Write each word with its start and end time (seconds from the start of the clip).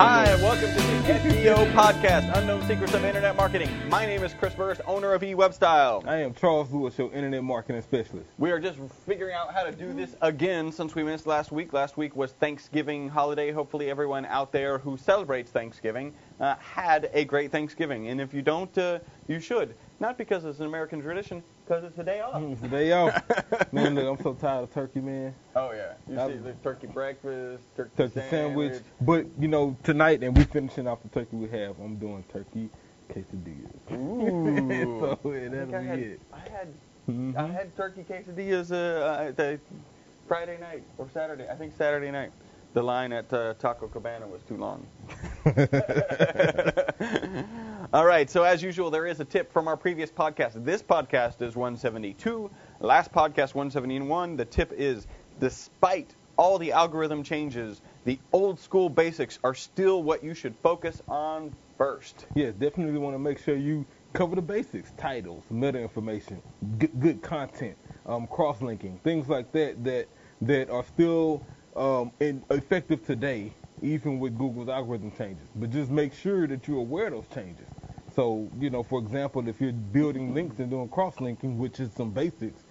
Hi, 0.00 0.24
and 0.24 0.40
welcome 0.40 0.70
to 0.70 0.76
the 0.76 1.12
SEO 1.12 1.70
podcast, 1.74 2.34
Unknown 2.34 2.66
Secrets 2.66 2.94
of 2.94 3.04
Internet 3.04 3.36
Marketing. 3.36 3.68
My 3.90 4.06
name 4.06 4.22
is 4.22 4.32
Chris 4.32 4.54
Burris, 4.54 4.80
owner 4.86 5.12
of 5.12 5.20
eWebstyle. 5.20 6.06
I 6.06 6.22
am 6.22 6.32
Charles 6.32 6.72
Lewis, 6.72 6.96
your 6.96 7.12
internet 7.12 7.44
marketing 7.44 7.82
specialist. 7.82 8.26
We 8.38 8.50
are 8.50 8.58
just 8.58 8.78
figuring 9.06 9.34
out 9.34 9.52
how 9.52 9.62
to 9.62 9.72
do 9.72 9.92
this 9.92 10.16
again 10.22 10.72
since 10.72 10.94
we 10.94 11.02
missed 11.02 11.26
last 11.26 11.52
week. 11.52 11.74
Last 11.74 11.98
week 11.98 12.16
was 12.16 12.32
Thanksgiving 12.32 13.10
holiday. 13.10 13.52
Hopefully, 13.52 13.90
everyone 13.90 14.24
out 14.24 14.52
there 14.52 14.78
who 14.78 14.96
celebrates 14.96 15.50
Thanksgiving 15.50 16.14
uh, 16.40 16.54
had 16.56 17.10
a 17.12 17.26
great 17.26 17.52
Thanksgiving. 17.52 18.08
And 18.08 18.22
if 18.22 18.32
you 18.32 18.40
don't, 18.40 18.78
uh, 18.78 19.00
you 19.28 19.38
should. 19.38 19.74
Not 20.00 20.16
because 20.16 20.46
it's 20.46 20.60
an 20.60 20.66
American 20.66 21.02
tradition, 21.02 21.42
because 21.64 21.84
it's 21.84 21.98
a 21.98 22.02
day 22.02 22.20
off. 22.20 22.40
It's 22.42 22.62
the 22.62 22.68
day 22.68 22.92
off. 22.92 23.22
man, 23.72 23.94
look, 23.94 24.06
I'm 24.18 24.22
so 24.22 24.32
tired 24.32 24.62
of 24.62 24.72
turkey, 24.72 25.00
man. 25.00 25.34
Oh, 25.54 25.72
yeah. 25.72 25.92
You 26.08 26.18
I- 26.18 26.28
see 26.28 26.36
the 26.38 26.52
turkey 26.64 26.86
breakfast, 26.86 27.64
turkey, 27.76 27.90
Turkey 27.96 28.20
sandwich. 28.30 28.80
But, 29.02 29.26
you 29.38 29.48
know, 29.48 29.76
tonight, 29.82 30.22
and 30.22 30.34
we're 30.36 30.44
finishing 30.44 30.88
off 30.88 31.02
the 31.02 31.08
turkey 31.10 31.36
we 31.36 31.48
have, 31.50 31.78
I'm 31.78 31.96
doing 31.96 32.24
turkey 32.32 32.70
quesadillas. 33.10 33.70
Ooh. 33.92 35.18
so, 35.22 35.32
yeah, 35.32 35.48
that'll 35.48 35.74
I 35.74 35.78
be 35.80 35.86
had, 35.86 35.98
it. 35.98 36.20
I 36.32 36.38
had 36.48 36.68
Mhm. 37.08 37.36
I 37.36 37.46
had 37.48 37.76
turkey 37.76 38.04
quesadillas 38.04 38.70
uh, 38.70 39.04
uh, 39.04 39.32
the 39.32 39.58
Friday 40.28 40.58
night 40.60 40.84
or 40.96 41.08
Saturday. 41.12 41.46
I 41.50 41.56
think 41.56 41.74
Saturday 41.76 42.10
night. 42.10 42.30
The 42.72 42.82
line 42.82 43.12
at 43.12 43.32
uh, 43.32 43.54
Taco 43.54 43.88
Cabana 43.88 44.28
was 44.28 44.42
too 44.44 44.56
long. 44.56 44.86
All 47.92 48.06
right, 48.06 48.30
so 48.30 48.44
as 48.44 48.62
usual, 48.62 48.88
there 48.88 49.04
is 49.04 49.18
a 49.18 49.24
tip 49.24 49.52
from 49.52 49.66
our 49.66 49.76
previous 49.76 50.12
podcast. 50.12 50.64
This 50.64 50.80
podcast 50.80 51.42
is 51.42 51.56
172. 51.56 52.48
Last 52.78 53.10
podcast, 53.10 53.52
171. 53.52 54.36
The 54.36 54.44
tip 54.44 54.72
is 54.76 55.08
despite 55.40 56.14
all 56.36 56.56
the 56.56 56.70
algorithm 56.70 57.24
changes, 57.24 57.82
the 58.04 58.20
old 58.32 58.60
school 58.60 58.88
basics 58.88 59.40
are 59.42 59.54
still 59.54 60.04
what 60.04 60.22
you 60.22 60.34
should 60.34 60.54
focus 60.62 61.02
on 61.08 61.52
first. 61.76 62.26
Yeah, 62.36 62.52
definitely 62.52 62.96
want 63.00 63.16
to 63.16 63.18
make 63.18 63.40
sure 63.40 63.56
you 63.56 63.84
cover 64.12 64.36
the 64.36 64.42
basics, 64.42 64.92
titles, 64.96 65.42
meta 65.50 65.80
information, 65.80 66.40
good, 66.78 67.00
good 67.00 67.22
content, 67.22 67.76
um, 68.06 68.28
cross-linking, 68.28 69.00
things 69.02 69.28
like 69.28 69.50
that 69.50 69.82
that 69.82 70.06
that 70.42 70.70
are 70.70 70.84
still 70.84 71.42
um, 71.74 72.12
in, 72.20 72.44
effective 72.50 73.04
today, 73.04 73.52
even 73.82 74.20
with 74.20 74.38
Google's 74.38 74.68
algorithm 74.68 75.10
changes. 75.10 75.48
But 75.56 75.70
just 75.70 75.90
make 75.90 76.14
sure 76.14 76.46
that 76.46 76.68
you're 76.68 76.78
aware 76.78 77.08
of 77.08 77.14
those 77.14 77.34
changes. 77.34 77.66
So, 78.14 78.48
you 78.58 78.70
know, 78.70 78.82
for 78.82 78.98
example, 78.98 79.46
if 79.48 79.60
you're 79.60 79.72
building 79.72 80.34
links 80.34 80.58
and 80.58 80.70
doing 80.70 80.88
cross-linking, 80.88 81.58
which 81.58 81.80
is 81.80 81.92
some 81.92 82.10
basics, 82.10 82.64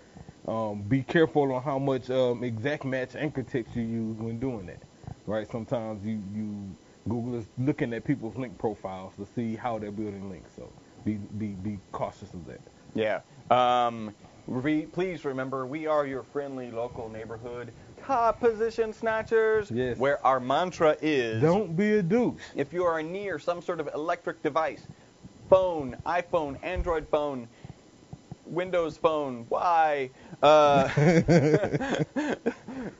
um, 0.47 0.81
be 0.81 1.03
careful 1.03 1.53
on 1.53 1.61
how 1.61 1.79
much 1.79 2.09
um, 2.09 2.43
exact 2.43 2.85
match 2.85 3.15
anchor 3.15 3.43
text 3.43 3.75
you 3.75 3.83
use 3.83 4.17
when 4.17 4.39
doing 4.39 4.65
that. 4.65 4.81
Right? 5.25 5.49
Sometimes 5.49 6.05
you, 6.05 6.21
you 6.33 6.75
Google 7.07 7.35
is 7.35 7.45
looking 7.57 7.93
at 7.93 8.03
people's 8.03 8.35
link 8.35 8.57
profiles 8.57 9.13
to 9.17 9.27
see 9.35 9.55
how 9.55 9.77
they're 9.79 9.91
building 9.91 10.29
links. 10.29 10.51
So 10.55 10.71
be 11.05 11.15
be 11.37 11.47
be 11.49 11.79
cautious 11.91 12.33
of 12.33 12.45
that. 12.47 12.61
Yeah. 12.95 13.21
Um, 13.51 14.15
re- 14.47 14.87
please 14.87 15.23
remember, 15.25 15.65
we 15.67 15.85
are 15.87 16.07
your 16.07 16.23
friendly 16.23 16.71
local 16.71 17.09
neighborhood 17.09 17.71
top 18.03 18.39
position 18.39 18.91
snatchers. 18.93 19.69
Yes. 19.69 19.97
Where 19.97 20.25
our 20.25 20.39
mantra 20.39 20.97
is 21.01 21.41
Don't 21.41 21.75
be 21.75 21.97
a 21.97 22.03
douche. 22.03 22.41
if 22.55 22.73
you 22.73 22.83
are 22.83 23.03
near 23.03 23.37
some 23.37 23.61
sort 23.61 23.79
of 23.79 23.89
electric 23.93 24.41
device, 24.41 24.87
phone, 25.49 25.97
iPhone, 26.05 26.63
Android 26.63 27.07
phone, 27.09 27.47
Windows 28.45 28.97
phone, 28.97 29.45
why? 29.49 30.11
Uh, 30.43 30.87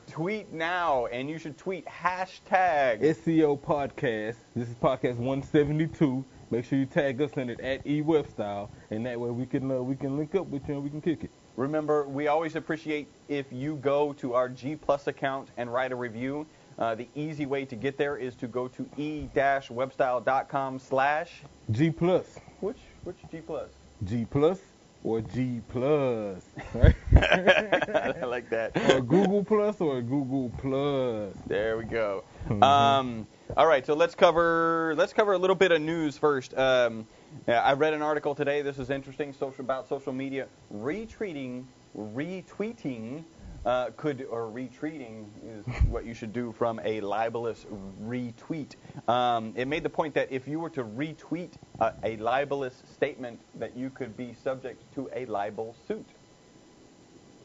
tweet 0.08 0.52
now, 0.52 1.06
and 1.08 1.30
you 1.30 1.38
should 1.38 1.58
tweet 1.58 1.86
hashtag. 1.86 3.02
SEO 3.02 3.60
podcast. 3.60 4.36
This 4.56 4.68
is 4.68 4.76
podcast 4.76 5.18
172. 5.18 6.26
Make 6.50 6.66
sure 6.66 6.80
you 6.80 6.88
tag 6.88 7.22
us 7.22 7.34
in 7.34 7.52
it 7.52 7.60
at 7.60 7.86
eWebstyle, 7.86 8.70
and 8.90 9.06
that 9.06 9.20
way 9.20 9.30
we 9.30 9.46
can 9.46 9.70
uh, 9.70 9.76
we 9.76 9.96
can 9.96 10.18
link 10.18 10.34
up 10.34 10.48
with 10.48 10.68
you 10.68 10.76
and 10.76 10.84
we 10.84 10.90
can 10.90 11.02
kick 11.02 11.24
it. 11.24 11.32
Remember, 11.56 12.08
we 12.08 12.28
always 12.28 12.56
appreciate 12.56 13.08
if 13.28 13.52
you 13.52 13.76
go 13.76 14.14
to 14.14 14.34
our 14.34 14.50
G 14.50 14.76
Plus 14.76 15.06
account 15.08 15.50
and 15.58 15.72
write 15.72 15.92
a 15.92 15.96
review. 15.96 16.48
Uh, 16.80 16.96
the 16.96 17.08
easy 17.14 17.46
way 17.46 17.66
to 17.66 17.76
get 17.76 17.98
there 17.98 18.16
is 18.16 18.36
to 18.36 18.48
go 18.48 18.68
to 18.70 18.88
e-webstyle.com 18.98 20.80
slash 20.80 21.42
G 21.72 21.90
plus, 21.92 22.40
which 22.62 22.78
which 23.04 23.18
G 23.30 23.42
Plus? 23.46 23.70
G 24.06 24.26
plus, 24.26 24.62
or 25.04 25.20
G 25.20 25.62
plus, 25.68 26.42
right? 26.74 26.96
I 27.18 28.24
like 28.26 28.50
that. 28.50 28.78
or 28.92 29.02
Google 29.02 29.44
plus 29.44 29.82
or 29.82 30.02
Google 30.02 30.50
plus. 30.58 31.36
There 31.48 31.78
we 31.78 31.84
go. 31.84 32.24
Mhm. 32.48 32.64
Um, 32.64 33.28
all 33.58 33.68
right, 33.68 33.86
so 33.86 33.94
let's 33.94 34.16
cover 34.16 34.94
let's 34.98 35.12
cover 35.12 35.34
a 35.34 35.38
little 35.38 35.58
bit 35.58 35.74
of 35.74 35.82
news 35.82 36.18
first. 36.18 36.58
Um, 36.58 37.06
I 37.46 37.74
read 37.74 37.94
an 37.94 38.02
article 38.02 38.34
today. 38.34 38.62
This 38.62 38.80
is 38.80 38.90
interesting. 38.90 39.34
Social 39.34 39.66
about 39.66 39.90
social 39.90 40.14
media 40.14 40.48
retweeting, 40.74 41.66
retweeting 41.98 43.26
uh, 43.70 43.92
could 43.98 44.26
or 44.32 44.50
retreating 44.50 45.32
is 45.46 45.64
what 45.90 46.04
you 46.04 46.16
should 46.16 46.34
do 46.34 46.52
from 46.58 46.82
a 46.84 47.00
libelous 47.02 47.68
retweet. 48.04 48.74
Um, 49.08 49.54
it 49.56 49.68
made 49.68 49.84
the 49.84 49.90
point 49.90 50.16
that 50.16 50.32
if 50.32 50.48
you 50.48 50.60
were 50.60 50.72
to 50.72 50.84
retweet 50.84 51.52
a, 51.80 51.94
a 52.04 52.18
libelous 52.18 52.82
statement, 52.92 53.40
that 53.60 53.78
you 53.78 53.92
could 53.92 54.18
be 54.18 54.34
subject 54.34 54.82
to 54.96 55.08
a 55.14 55.26
libel 55.28 55.76
suit. 55.88 56.08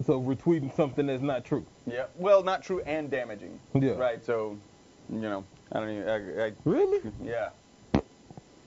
So 0.06 0.18
retweeting 0.18 0.74
something 0.74 1.06
that's 1.06 1.22
not 1.22 1.44
true. 1.44 1.66
Yeah. 1.86 2.06
Well, 2.16 2.42
not 2.42 2.62
true 2.62 2.80
and 2.86 3.10
damaging. 3.10 3.60
Yeah. 3.74 3.90
Right. 3.90 4.24
So, 4.24 4.56
you 5.12 5.20
know, 5.20 5.44
I 5.72 5.80
don't 5.80 5.90
even. 5.90 6.08
I, 6.08 6.46
I, 6.46 6.52
Really? 6.64 7.02
yeah. 7.22 7.50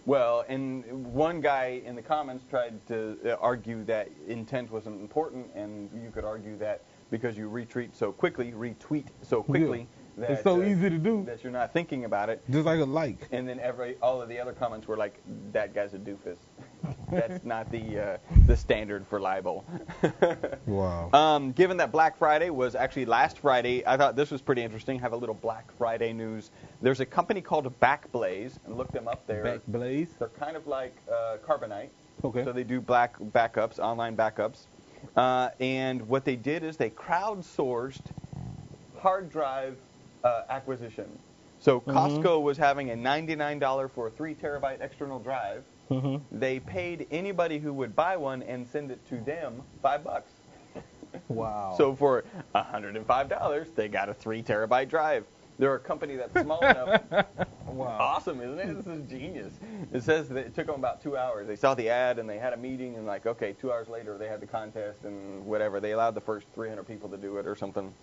Well, 0.06 0.46
and 0.47 0.85
one 1.13 1.41
guy 1.41 1.81
in 1.85 1.96
the 1.96 2.01
comments 2.01 2.46
tried 2.50 2.85
to 2.88 3.17
uh, 3.25 3.35
argue 3.41 3.84
that 3.85 4.09
intent 4.28 4.72
wasn't 4.72 5.01
important, 5.01 5.47
and 5.53 5.90
you 6.01 6.12
could 6.12 6.23
argue 6.23 6.57
that 6.59 6.81
because 7.12 7.38
you 7.38 7.50
retweet 7.50 7.95
so 7.95 8.12
quickly, 8.12 8.51
retweet 8.51 9.07
so 9.22 9.41
quickly, 9.44 9.88
that 10.18 10.31
It's 10.31 10.44
so 10.44 10.62
uh, 10.62 10.66
easy 10.66 10.90
to 10.90 10.97
do. 10.97 11.23
that 11.25 11.44
you're 11.44 11.53
not 11.53 11.72
thinking 11.73 12.06
about 12.06 12.29
it. 12.29 12.44
Just 12.50 12.66
like 12.66 12.79
a 12.79 12.85
like. 12.85 13.28
And 13.31 13.47
then 13.47 13.59
every 13.59 13.97
all 14.01 14.22
of 14.22 14.29
the 14.29 14.40
other 14.40 14.51
comments 14.53 14.88
were 14.88 14.97
like, 14.97 15.22
"That 15.51 15.73
guy's 15.75 15.94
a 15.94 16.00
doofus." 16.00 16.38
That's 17.12 17.44
not 17.46 17.72
the 17.72 18.00
uh, 18.00 18.17
the 18.47 18.57
standard 18.57 19.06
for 19.07 19.19
libel. 19.19 19.66
Wow. 20.66 21.09
Um, 21.13 21.51
given 21.53 21.78
that 21.78 21.91
Black 21.91 22.17
Friday 22.17 22.50
was 22.50 22.75
actually 22.75 23.06
last 23.06 23.40
Friday, 23.40 23.85
I 23.88 23.96
thought 23.96 24.16
this 24.16 24.31
was 24.31 24.41
pretty 24.41 24.62
interesting. 24.63 25.00
Have 25.00 25.13
a 25.13 25.17
little 25.17 25.35
Black 25.35 25.72
Friday 25.78 26.12
news. 26.13 26.51
There's 26.81 27.00
a 27.00 27.06
company 27.06 27.41
called 27.41 27.72
Backblaze, 27.79 28.57
and 28.66 28.75
look 28.78 28.91
them 28.91 29.07
up 29.07 29.25
there. 29.28 29.44
Back 29.44 29.62
blaze. 29.67 30.09
They're 30.19 30.28
kind 30.29 30.57
of 30.57 30.67
like 30.67 30.96
uh, 31.12 31.38
Carbonite. 31.47 31.90
Okay. 32.23 32.44
So 32.44 32.51
they 32.51 32.63
do 32.63 32.81
black 32.81 33.17
backups, 33.19 33.79
online 33.79 34.17
backups. 34.17 34.66
Uh, 35.17 35.50
and 35.59 36.07
what 36.07 36.23
they 36.23 36.35
did 36.35 36.63
is 36.63 36.78
they 36.78 36.91
crowdsourced 36.91 38.01
hard 39.00 39.29
drive 39.29 39.78
uh, 40.23 40.44
acquisition. 40.50 41.07
So 41.59 41.81
Mm-hmm. 41.81 41.97
Costco 41.97 42.41
was 42.44 42.57
having 42.57 42.91
a 42.91 42.94
$99 42.94 43.89
for 43.91 44.07
a 44.07 44.11
three 44.11 44.35
terabyte 44.35 44.79
external 44.81 45.19
drive. 45.19 45.63
hmm 45.89 46.17
They 46.31 46.59
paid 46.59 47.07
anybody 47.09 47.57
who 47.57 47.73
would 47.73 47.95
buy 47.95 48.16
one 48.16 48.44
and 48.44 48.66
send 48.67 48.91
it 48.91 49.03
to 49.09 49.19
them 49.22 49.63
five 49.81 50.03
bucks. 50.03 50.31
Wow. 51.29 51.73
So 51.78 51.95
for 51.95 52.23
$105, 52.53 53.75
they 53.75 53.88
got 53.88 54.09
a 54.09 54.13
three 54.13 54.44
terabyte 54.44 54.88
drive. 54.89 55.25
They're 55.59 55.75
a 55.75 55.79
company 55.79 56.16
that's 56.16 56.40
small 56.41 56.63
enough. 56.63 57.01
wow. 57.68 57.97
Awesome, 58.00 58.41
isn't 58.41 58.59
it? 58.59 58.75
This 58.78 58.88
is 58.88 59.09
genius. 59.09 59.53
It 59.91 60.03
says 60.03 60.29
that 60.29 60.38
it 60.38 60.53
took 60.56 60.68
them 60.68 60.75
about 60.75 61.01
two 61.01 61.18
hours. 61.18 61.47
They 61.47 61.56
saw 61.56 61.73
the 61.73 61.90
ad 61.90 62.19
and 62.19 62.29
they 62.29 62.38
had 62.38 62.53
a 62.53 62.57
meeting 62.57 62.95
and 62.95 63.06
like, 63.07 63.25
okay, 63.25 63.53
two 63.53 63.72
hours 63.72 63.88
later 63.88 64.17
they 64.17 64.28
had 64.28 64.40
the 64.40 64.46
contest 64.47 65.03
and 65.03 65.46
whatever. 65.46 65.79
They 65.79 65.94
allowed 65.94 66.14
the 66.16 66.22
first 66.22 66.47
300 66.53 66.84
people 66.84 67.09
to 67.09 67.17
do 67.17 67.37
it 67.37 67.47
or 67.47 67.55
something. 67.55 67.93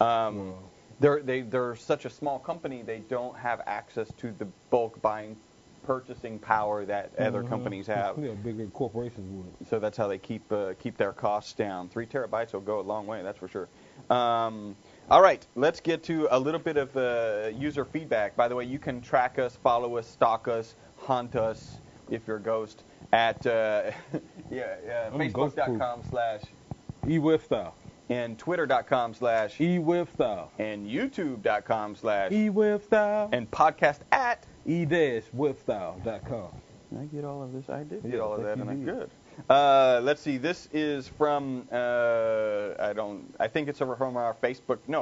Um, 0.00 0.50
Wow. 0.50 0.54
they're 1.00 1.22
they, 1.22 1.40
they're 1.42 1.76
such 1.76 2.04
a 2.04 2.10
small 2.10 2.38
company. 2.40 2.82
They 2.82 2.98
don't 2.98 3.36
have 3.36 3.60
access 3.66 4.08
to 4.18 4.32
the 4.32 4.46
bulk 4.70 5.00
buying, 5.02 5.36
purchasing 5.84 6.38
power 6.38 6.84
that 6.84 7.12
other 7.18 7.42
Mhm. 7.42 7.48
companies 7.48 7.86
have. 7.86 8.18
Yeah, 8.18 8.32
bigger 8.32 8.66
corporations 8.68 9.30
would. 9.30 9.68
So 9.68 9.78
that's 9.78 9.96
how 9.96 10.08
they 10.08 10.18
keep 10.18 10.50
uh, 10.52 10.74
keep 10.80 10.96
their 10.96 11.12
costs 11.12 11.52
down. 11.52 11.88
Three 11.90 12.06
terabytes 12.06 12.52
will 12.54 12.60
go 12.60 12.80
a 12.80 12.82
long 12.82 13.06
way, 13.06 13.22
that's 13.22 13.38
for 13.38 13.48
sure. 13.48 13.68
Um, 14.10 14.76
all 15.10 15.20
right, 15.22 15.46
let's 15.54 15.80
get 15.80 16.02
to 16.04 16.28
a 16.30 16.38
little 16.38 16.60
bit 16.60 16.76
of 16.76 16.96
uh, 16.96 17.50
user 17.54 17.84
feedback. 17.84 18.36
By 18.36 18.48
the 18.48 18.56
way, 18.56 18.64
you 18.64 18.78
can 18.78 19.00
track 19.00 19.38
us, 19.38 19.56
follow 19.62 19.96
us, 19.96 20.06
stalk 20.06 20.48
us, 20.48 20.76
haunt 20.96 21.36
us 21.36 21.80
if 22.10 22.26
you're 22.26 22.38
a 22.38 22.42
ghost 22.42 22.84
at 23.12 23.46
uh, 23.46 23.90
yeah, 24.50 24.76
yeah 24.84 25.10
facebook.com 25.10 26.02
slash 26.10 26.42
E-web 27.08 27.40
and 28.08 28.38
twitter.com 28.38 29.14
slash 29.14 29.60
E-web 29.60 30.08
and 30.58 30.86
youtube.com 30.86 31.96
slash 31.96 32.32
E-web 32.32 32.82
and 33.32 33.50
podcast 33.50 34.00
at. 34.12 34.46
E-webstyle.com. 34.66 36.48
Did 36.90 37.00
I 37.00 37.04
get 37.06 37.24
all 37.24 37.42
of 37.42 37.52
this? 37.52 37.68
I 37.68 37.82
did 37.82 38.02
get 38.02 38.14
Yeah, 38.14 38.20
all 38.20 38.34
of 38.34 38.42
that, 38.42 38.58
and 38.58 38.70
I'm 38.70 38.84
good. 38.84 39.10
Uh, 39.48 40.00
let's 40.02 40.20
see. 40.22 40.36
This 40.38 40.68
is 40.72 41.08
from 41.08 41.66
uh, 41.72 42.70
I 42.78 42.92
don't. 42.94 43.34
I 43.40 43.48
think 43.48 43.68
it's 43.68 43.80
over 43.82 43.96
from 43.96 44.16
our 44.16 44.34
Facebook. 44.42 44.78
No, 44.88 45.00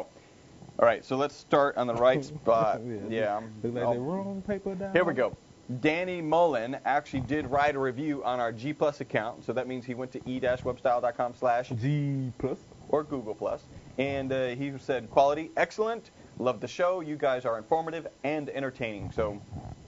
All 0.79 0.87
right, 0.87 1.05
so 1.05 1.17
let's 1.17 1.35
start 1.37 1.77
on 1.77 1.87
the 1.87 1.95
right 1.95 2.25
spot. 2.33 2.81
yeah. 3.09 3.35
I'm- 3.35 3.53
Look 3.63 3.75
like 3.75 3.85
I'll- 3.85 3.95
the 3.95 4.01
wrong 4.01 4.43
paper 4.47 4.75
down. 4.75 4.93
Here 4.93 5.05
we 5.05 5.15
go. 5.15 5.37
Danny 5.81 6.21
Mullen 6.21 6.77
actually 6.85 7.21
did 7.21 7.47
write 7.47 7.77
a 7.77 7.79
review 7.79 8.23
on 8.25 8.41
our 8.41 8.53
G 8.53 8.73
Plus 8.73 9.01
account, 9.01 9.45
so 9.45 9.53
that 9.53 9.67
means 9.69 9.87
he 9.87 9.95
went 9.95 10.13
to 10.13 10.21
e-webstyle.com 10.29 11.35
slash 11.39 11.69
G 11.81 12.33
plus. 12.39 12.59
or 12.89 13.05
Google 13.05 13.35
Plus, 13.35 13.63
and 13.97 14.33
uh, 14.33 14.49
he 14.49 14.73
said 14.79 15.09
quality 15.11 15.51
excellent. 15.57 16.11
Love 16.39 16.61
the 16.61 16.69
show. 16.69 17.01
You 17.01 17.17
guys 17.17 17.45
are 17.45 17.57
informative 17.59 18.07
and 18.25 18.51
entertaining. 18.51 19.13
So, 19.13 19.41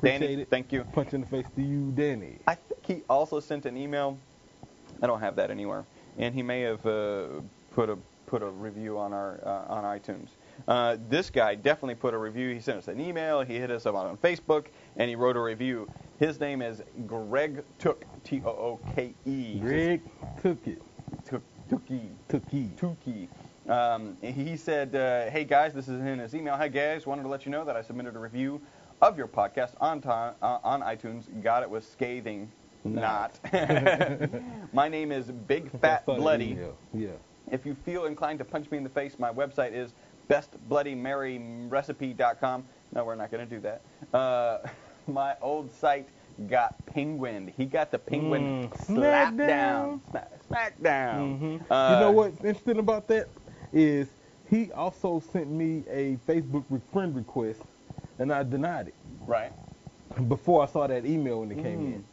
Danny, 0.03 0.27
it. 0.43 0.49
thank 0.51 0.73
you. 0.73 0.85
Punch 0.93 1.13
in 1.13 1.23
the 1.23 1.27
face 1.27 1.47
to 1.57 1.63
you, 1.63 1.91
Danny. 1.97 2.39
I 2.47 2.55
think 2.55 2.87
he 2.87 3.03
also 3.11 3.41
sent 3.41 3.67
an 3.67 3.77
email. 3.77 4.17
I 5.05 5.07
don't 5.07 5.21
have 5.21 5.37
that 5.37 5.51
anywhere, 5.51 5.85
and 6.17 6.35
he 6.35 6.43
may 6.43 6.63
have 6.63 6.85
uh, 6.87 7.27
put 7.73 7.91
a 7.91 7.99
put 8.27 8.43
a 8.43 8.49
review 8.49 8.99
on 8.99 9.13
our 9.13 9.39
uh, 9.45 9.71
on 9.71 9.85
iTunes. 9.85 10.29
Uh, 10.67 10.97
this 11.11 11.29
guy 11.29 11.55
definitely 11.55 11.95
put 11.95 12.15
a 12.15 12.19
review. 12.19 12.55
He 12.55 12.59
sent 12.59 12.79
us 12.79 12.89
an 12.89 12.99
email. 12.99 13.43
He 13.43 13.57
hit 13.57 13.71
us 13.71 13.85
up 13.85 13.97
on 13.97 14.17
Facebook, 14.17 14.69
and 14.97 15.11
he 15.11 15.15
wrote 15.15 15.37
a 15.37 15.43
review. 15.43 15.87
His 16.19 16.41
name 16.41 16.63
is 16.63 16.83
Greg 17.07 17.63
Took 17.79 18.07
T 18.25 18.41
O 18.47 18.49
O 18.49 18.81
K 18.95 19.13
E. 19.27 19.59
Greg 19.59 20.01
took 20.41 20.67
it. 20.67 20.81
Took 21.27 21.43
Tookie. 21.69 22.09
Tookie. 22.31 22.71
Tukey. 22.75 23.29
Um, 23.71 24.17
he 24.23 24.57
said, 24.57 24.95
uh, 24.95 25.31
"Hey 25.31 25.45
guys, 25.45 25.75
this 25.75 25.87
is 25.87 26.01
in 26.01 26.19
his 26.19 26.35
email. 26.35 26.57
Hey 26.57 26.71
guys, 26.71 27.07
wanted 27.07 27.25
to 27.25 27.29
let 27.29 27.45
you 27.45 27.53
know 27.53 27.67
that 27.67 27.77
I 27.77 27.83
submitted 27.83 28.17
a 28.17 28.19
review 28.19 28.59
of 29.03 29.19
your 29.19 29.29
podcast 29.29 29.75
on 29.83 30.01
time 30.01 30.35
uh, 30.41 30.61
on 30.65 30.81
iTunes. 30.81 31.25
God, 31.43 31.63
it 31.63 31.69
was 31.69 31.87
scathing. 31.87 32.51
Not. 32.85 33.39
My 34.75 34.89
name 34.89 35.11
is 35.11 35.31
Big 35.31 35.71
Fat 35.81 36.05
Bloody. 36.05 36.59
Yeah. 36.93 37.09
If 37.51 37.65
you 37.67 37.75
feel 37.85 38.05
inclined 38.05 38.39
to 38.41 38.45
punch 38.45 38.71
me 38.71 38.77
in 38.79 38.85
the 38.85 38.91
face, 38.91 39.19
my 39.19 39.33
website 39.33 39.73
is 39.73 39.95
bestbloodymaryrecipe.com. 40.31 42.65
No, 42.93 43.05
we're 43.05 43.15
not 43.15 43.31
going 43.31 43.47
to 43.49 43.55
do 43.55 43.61
that. 43.61 43.83
Uh, 44.17 44.59
my 45.07 45.35
old 45.43 45.71
site 45.73 46.09
got 46.49 46.75
penguined. 46.87 47.53
He 47.57 47.65
got 47.67 47.91
the 47.91 47.99
penguin 47.99 48.69
Mm, 48.69 48.85
slapped 48.87 49.37
down. 49.37 50.01
Smack, 50.11 50.31
smack 50.47 50.83
down. 50.83 51.39
Mhm. 51.39 51.61
Uh, 51.71 51.95
you 51.95 52.01
know 52.01 52.11
what's 52.11 52.39
interesting 52.39 52.79
about 52.79 53.07
that 53.09 53.29
is 53.73 54.09
he 54.51 54.73
also 54.73 55.21
sent 55.33 55.51
me 55.51 55.85
a 55.89 56.17
Facebook 56.29 56.65
friend 56.93 57.15
request, 57.15 57.61
and 58.19 58.33
I 58.33 58.43
denied 58.43 58.89
it 58.89 58.95
Right. 59.27 59.53
before 60.29 60.63
I 60.63 60.67
saw 60.67 60.87
that 60.87 61.05
email 61.07 61.41
when 61.41 61.51
it 61.53 61.63
came 61.63 61.81
Mm. 61.81 61.95
in. 61.95 62.05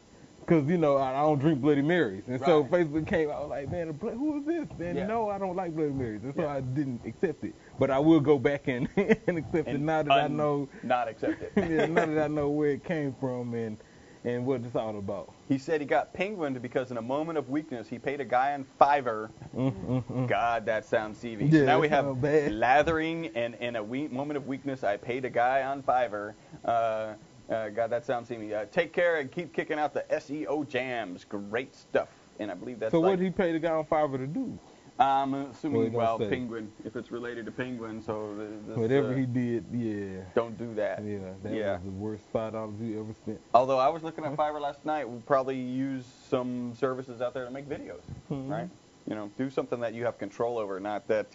Cause 0.52 0.68
you 0.68 0.78
know 0.78 0.98
I 0.98 1.12
I 1.12 1.22
don't 1.22 1.40
drink 1.40 1.62
Bloody 1.62 1.82
Marys, 1.82 2.24
and 2.28 2.38
so 2.42 2.66
Facebook 2.66 3.08
came. 3.08 3.30
I 3.32 3.40
was 3.40 3.50
like, 3.50 3.72
man, 3.72 3.98
who 4.02 4.40
is 4.40 4.46
this? 4.46 4.68
Man, 4.78 4.98
Yeah. 4.98 5.08
no, 5.08 5.30
I 5.30 5.38
don't 5.38 5.56
like 5.56 5.74
Bloody 5.74 5.92
Marys, 5.94 6.24
and 6.24 6.36
so 6.36 6.42
Yeah. 6.42 6.56
I 6.56 6.60
didn't 6.60 7.00
accept 7.06 7.46
it. 7.46 7.56
But 7.80 7.90
I 7.90 8.00
will 8.00 8.20
go 8.20 8.38
back 8.38 8.68
and, 8.68 8.90
and 8.98 9.38
accept 9.38 9.56
it 9.56 9.68
And 9.68 9.86
now 9.86 10.04
that 10.04 10.12
I 10.12 10.28
know. 10.28 10.68
Not 10.84 11.08
accept 11.08 11.42
it. 11.42 11.54
yeah, 11.56 11.86
now 11.86 12.06
that 12.06 12.26
I 12.26 12.28
know 12.28 12.50
where 12.50 12.72
it 12.72 12.84
came 12.84 13.16
from 13.18 13.54
and 13.54 13.78
and 14.26 14.46
what 14.46 14.60
it's 14.66 14.76
all 14.76 14.98
about. 14.98 15.34
He 15.48 15.58
said 15.58 15.80
he 15.80 15.88
got 15.88 16.14
penguined 16.14 16.62
because 16.62 16.92
in 16.92 16.98
a 16.98 17.02
moment 17.02 17.38
of 17.38 17.50
weakness 17.50 17.88
he 17.88 17.98
paid 17.98 18.20
a 18.20 18.26
guy 18.26 18.54
on 18.54 18.66
Fiverr. 18.80 19.30
Mm, 19.56 19.72
mm, 19.72 20.04
mm. 20.04 20.28
God, 20.28 20.66
that 20.66 20.84
sounds 20.84 21.18
CV. 21.24 21.50
Yeah, 21.50 21.60
so 21.62 21.66
now 21.66 21.80
we 21.80 21.88
have 21.88 22.06
lathering 22.18 23.32
and 23.36 23.56
in 23.62 23.78
a 23.78 23.84
we- 23.84 24.10
moment 24.10 24.36
of 24.36 24.48
weakness 24.48 24.84
I 24.84 24.98
paid 24.98 25.24
a 25.24 25.30
guy 25.30 25.64
on 25.64 25.82
Fiverr. 25.82 26.34
Uh, 26.66 27.14
uh, 27.52 27.70
God, 27.70 27.90
that 27.90 28.06
sounds 28.06 28.30
CV. 28.30 28.54
Uh, 28.54 28.66
take 28.72 28.94
care 28.94 29.18
and 29.18 29.32
keep 29.32 29.54
kicking 29.54 29.78
out 29.78 29.94
the 29.94 30.06
SEO 30.12 30.68
jams. 30.68 31.26
Great 31.26 31.76
stuff. 31.76 32.10
And 32.40 32.50
I 32.50 32.54
believe 32.56 32.80
that's 32.80 32.92
So 32.92 33.00
like, 33.00 33.12
what 33.12 33.20
did 33.20 33.26
he 33.26 33.32
pay 33.32 33.52
the 33.52 33.60
guy 33.60 33.72
on 33.72 33.86
Fiverr 33.86 34.18
to 34.18 34.28
do? 34.28 34.58
I'm 35.00 35.34
assuming, 35.34 35.94
well, 35.94 36.20
say. 36.20 36.30
penguin, 36.30 36.72
if 36.86 36.96
it's 36.96 37.12
related 37.12 37.46
to 37.46 37.52
penguin, 37.52 38.02
so 38.02 38.36
this, 38.68 38.78
Whatever 38.78 39.14
uh, 39.14 39.16
he 39.16 39.26
did, 39.26 39.66
yeah. 39.72 40.22
don't 40.36 40.58
do 40.58 40.76
that. 40.76 41.04
Yeah, 41.04 41.20
that 41.44 41.54
Yeah. 41.54 41.74
was 41.74 41.84
the 41.86 41.90
worst 41.92 42.24
five 42.32 42.54
dollars 42.54 42.76
you 42.80 43.00
ever 43.00 43.14
spent. 43.24 43.42
Although 43.54 43.80
I 43.80 43.90
was 43.90 44.04
looking 44.04 44.26
at 44.26 44.36
Fiverr 44.36 44.62
last 44.62 44.86
night, 44.86 45.08
we'll 45.10 45.22
probably 45.22 45.60
use 45.60 46.06
some 46.28 46.76
services 46.76 47.20
out 47.20 47.34
there 47.34 47.46
to 47.46 47.52
make 47.52 47.68
videos, 47.68 48.02
Mhm. 48.30 48.50
right? 48.50 48.70
You 49.08 49.16
know, 49.16 49.32
do 49.38 49.50
something 49.50 49.80
that 49.80 49.94
you 49.96 50.06
have 50.06 50.20
control 50.20 50.60
over, 50.60 50.80
not 50.80 51.08
that 51.08 51.28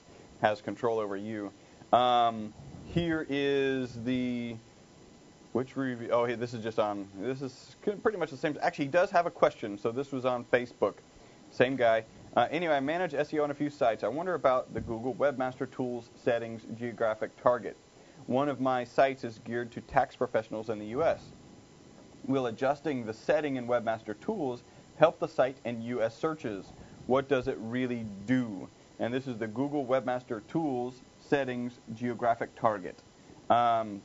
has 0.42 0.60
control 0.62 0.98
over 1.00 1.16
you. 1.16 1.50
Um, 1.92 2.52
here 2.84 3.26
is 3.28 4.00
the 4.04 4.56
which 5.56 5.74
review? 5.74 6.10
Oh, 6.12 6.26
here, 6.26 6.36
this 6.36 6.52
is 6.52 6.62
just 6.62 6.78
on. 6.78 7.08
This 7.18 7.40
is 7.40 7.76
pretty 8.02 8.18
much 8.18 8.30
the 8.30 8.36
same. 8.36 8.58
Actually, 8.60 8.84
he 8.84 8.90
does 8.90 9.10
have 9.10 9.24
a 9.24 9.30
question. 9.30 9.78
So 9.78 9.90
this 9.90 10.12
was 10.12 10.26
on 10.26 10.44
Facebook. 10.44 10.96
Same 11.50 11.76
guy. 11.76 12.04
Uh, 12.36 12.46
anyway, 12.50 12.74
I 12.74 12.80
manage 12.80 13.12
SEO 13.12 13.42
on 13.42 13.50
a 13.50 13.54
few 13.54 13.70
sites. 13.70 14.04
I 14.04 14.08
wonder 14.08 14.34
about 14.34 14.74
the 14.74 14.82
Google 14.82 15.14
Webmaster 15.14 15.68
Tools 15.70 16.10
settings 16.14 16.66
geographic 16.76 17.34
target. 17.42 17.74
One 18.26 18.50
of 18.50 18.60
my 18.60 18.84
sites 18.84 19.24
is 19.24 19.38
geared 19.46 19.72
to 19.72 19.80
tax 19.80 20.14
professionals 20.14 20.68
in 20.68 20.78
the 20.78 20.88
U.S. 20.88 21.32
Will 22.26 22.48
adjusting 22.48 23.06
the 23.06 23.14
setting 23.14 23.56
in 23.56 23.66
Webmaster 23.66 24.20
Tools 24.20 24.62
help 24.98 25.18
the 25.18 25.28
site 25.28 25.56
in 25.64 25.80
U.S. 25.80 26.14
searches? 26.14 26.74
What 27.06 27.30
does 27.30 27.48
it 27.48 27.56
really 27.60 28.04
do? 28.26 28.68
And 28.98 29.12
this 29.12 29.26
is 29.26 29.38
the 29.38 29.46
Google 29.46 29.86
Webmaster 29.86 30.46
Tools 30.48 31.00
settings 31.18 31.80
geographic 31.94 32.54
target. 32.56 33.02
Um, 33.48 34.02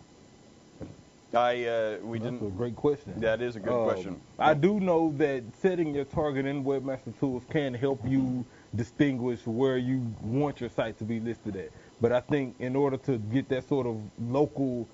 I 1.33 1.65
uh, 1.65 1.97
we 2.03 2.19
That's 2.19 2.31
didn't. 2.31 2.47
a 2.47 2.51
great 2.51 2.75
question. 2.75 3.13
That 3.19 3.41
is 3.41 3.55
a 3.55 3.59
good 3.59 3.73
Um, 3.73 3.83
question. 3.85 4.21
I 4.37 4.53
do 4.53 4.79
know 4.79 5.13
that 5.17 5.43
setting 5.55 5.95
your 5.95 6.05
target 6.05 6.45
in 6.45 6.63
Webmaster 6.63 7.17
Tools 7.19 7.43
can 7.49 7.73
help 7.73 7.99
you 8.05 8.45
distinguish 8.75 9.45
where 9.45 9.77
you 9.77 10.13
want 10.21 10.59
your 10.59 10.69
site 10.69 10.97
to 10.97 11.03
be 11.05 11.19
listed 11.19 11.55
at. 11.55 11.69
But 12.01 12.11
I 12.11 12.19
think 12.19 12.55
in 12.59 12.75
order 12.75 12.97
to 12.97 13.17
get 13.17 13.47
that 13.49 13.67
sort 13.67 13.87
of 13.87 13.97
local 14.19 14.87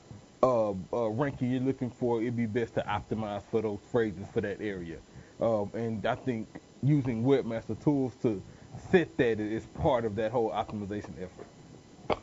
uh, 0.44 0.72
uh, 0.94 1.10
ranking 1.10 1.52
you're 1.52 1.62
looking 1.62 1.90
for, 1.90 2.22
it'd 2.22 2.36
be 2.36 2.46
best 2.46 2.76
to 2.76 2.82
optimize 2.82 3.42
for 3.50 3.62
those 3.62 3.80
phrases 3.92 4.28
for 4.32 4.42
that 4.42 4.62
area. 4.62 4.98
Um, 5.42 5.72
and 5.74 6.06
I 6.06 6.16
think 6.16 6.48
using 6.84 7.24
Webmaster 7.24 7.82
Tools 7.84 8.14
to 8.22 8.42
set 8.92 9.18
that 9.18 9.40
is 9.40 9.66
part 9.68 10.06
of 10.06 10.16
that 10.18 10.32
whole 10.32 10.52
optimization 10.52 11.14
effort. 11.22 12.20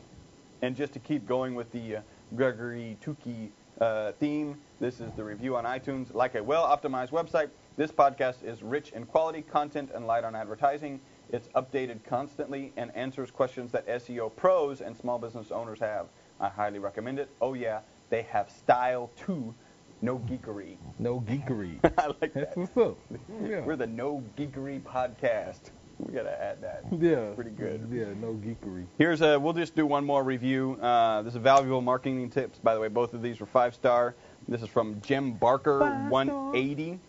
And 0.61 0.75
just 0.75 0.93
to 0.93 0.99
keep 0.99 1.27
going 1.27 1.53
with 1.53 1.69
the 1.73 1.97
uh, 1.97 2.01
Gregory 2.35 2.97
Tukey 3.03 3.49
uh, 3.81 4.11
theme, 4.13 4.57
this 4.79 4.99
is 4.99 5.11
the 5.13 5.23
review 5.23 5.55
on 5.55 5.65
iTunes. 5.65 6.13
Like 6.13 6.35
a 6.35 6.43
well-optimized 6.43 7.11
website, 7.11 7.49
this 7.77 7.91
podcast 7.91 8.43
is 8.43 8.63
rich 8.63 8.91
in 8.91 9.05
quality 9.05 9.41
content 9.41 9.91
and 9.93 10.07
light 10.07 10.23
on 10.23 10.35
advertising. 10.35 10.99
It's 11.31 11.47
updated 11.49 12.03
constantly 12.03 12.71
and 12.77 12.95
answers 12.95 13.31
questions 13.31 13.71
that 13.71 13.87
SEO 13.87 14.33
pros 14.35 14.81
and 14.81 14.95
small 14.95 15.19
business 15.19 15.51
owners 15.51 15.79
have. 15.79 16.07
I 16.39 16.49
highly 16.49 16.79
recommend 16.79 17.19
it. 17.19 17.29
Oh 17.41 17.53
yeah, 17.53 17.81
they 18.09 18.21
have 18.23 18.49
style 18.49 19.11
too. 19.15 19.53
No 20.01 20.19
geekery. 20.19 20.77
No 20.99 21.21
geekery. 21.21 21.79
I 21.97 22.07
like 22.21 22.33
That's 22.33 22.55
that. 22.55 22.57
what's 22.57 22.77
up. 22.77 22.97
Yeah. 23.43 23.61
We're 23.65 23.75
the 23.75 23.87
No 23.87 24.23
Geekery 24.37 24.81
podcast. 24.81 25.71
We 25.99 26.13
gotta 26.13 26.41
add 26.41 26.61
that. 26.61 26.83
yeah. 26.99 27.31
Pretty 27.35 27.51
good. 27.51 27.87
Yeah, 27.91 28.05
no 28.19 28.33
geekery. 28.33 28.85
Here's 28.97 29.21
a. 29.21 29.39
We'll 29.39 29.53
just 29.53 29.75
do 29.75 29.85
one 29.85 30.05
more 30.05 30.23
review. 30.23 30.77
Uh, 30.81 31.21
this 31.21 31.33
is 31.35 31.41
valuable 31.41 31.81
marketing 31.81 32.29
tips. 32.29 32.59
By 32.59 32.73
the 32.73 32.79
way, 32.81 32.89
both 32.89 33.13
of 33.13 33.21
these 33.21 33.39
were 33.39 33.45
five 33.45 33.73
star. 33.73 34.15
This 34.47 34.61
is 34.61 34.67
from 34.69 35.01
Jim 35.01 35.33
Barker, 35.33 35.79
Five 35.79 36.11
180. 36.11 36.99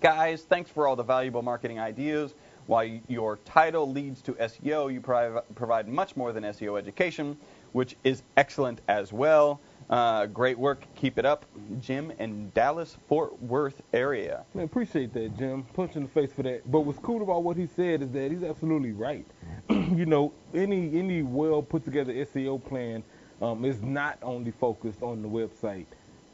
Guys, 0.00 0.42
thanks 0.42 0.70
for 0.70 0.86
all 0.88 0.96
the 0.96 1.02
valuable 1.02 1.42
marketing 1.42 1.78
ideas. 1.78 2.34
While 2.66 2.88
your 3.08 3.36
title 3.44 3.90
leads 3.90 4.22
to 4.22 4.32
SEO, 4.32 4.92
you 4.92 5.00
provi- 5.00 5.40
provide 5.54 5.86
much 5.88 6.16
more 6.16 6.32
than 6.32 6.44
SEO 6.44 6.78
education, 6.78 7.36
which 7.72 7.94
is 8.04 8.22
excellent 8.36 8.80
as 8.88 9.12
well. 9.12 9.60
Uh, 9.90 10.26
great 10.26 10.58
work. 10.58 10.86
Keep 10.94 11.18
it 11.18 11.26
up. 11.26 11.44
Jim 11.80 12.10
in 12.18 12.50
Dallas, 12.54 12.96
Fort 13.08 13.40
Worth 13.42 13.82
area. 13.92 14.44
Man, 14.54 14.64
appreciate 14.64 15.12
that, 15.14 15.36
Jim. 15.36 15.64
Punch 15.74 15.96
in 15.96 16.04
the 16.04 16.08
face 16.08 16.32
for 16.32 16.42
that. 16.42 16.70
But 16.70 16.80
what's 16.80 16.98
cool 16.98 17.22
about 17.22 17.42
what 17.42 17.56
he 17.56 17.66
said 17.66 18.02
is 18.02 18.10
that 18.10 18.30
he's 18.30 18.42
absolutely 18.42 18.92
right. 18.92 19.26
you 19.70 20.06
know, 20.06 20.32
any 20.54 20.98
any 20.98 21.22
well 21.22 21.62
put 21.62 21.84
together 21.84 22.12
SEO 22.12 22.64
plan 22.64 23.02
um, 23.42 23.64
is 23.64 23.82
not 23.82 24.18
only 24.22 24.50
focused 24.52 25.02
on 25.02 25.22
the 25.22 25.28
website 25.28 25.86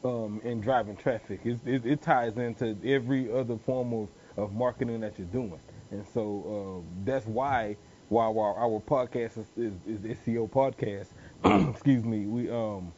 um, 0.03 0.41
and 0.43 0.63
driving 0.63 0.95
traffic. 0.95 1.41
It's, 1.43 1.61
it, 1.65 1.85
it 1.85 2.01
ties 2.01 2.37
into 2.37 2.77
every 2.85 3.31
other 3.31 3.57
form 3.57 3.93
of, 3.93 4.09
of 4.37 4.53
marketing 4.53 5.01
that 5.01 5.17
you're 5.17 5.27
doing. 5.27 5.59
And 5.91 6.05
so 6.07 6.83
uh, 6.85 7.03
that's 7.03 7.25
why 7.25 7.75
while 8.09 8.37
our, 8.39 8.55
our 8.55 8.81
podcast 8.81 9.37
is, 9.37 9.45
is, 9.57 9.73
is 10.05 10.17
SEO 10.19 10.49
podcast, 10.49 11.07
excuse 11.69 12.03
me, 12.03 12.25
we 12.25 12.49
um 12.49 12.91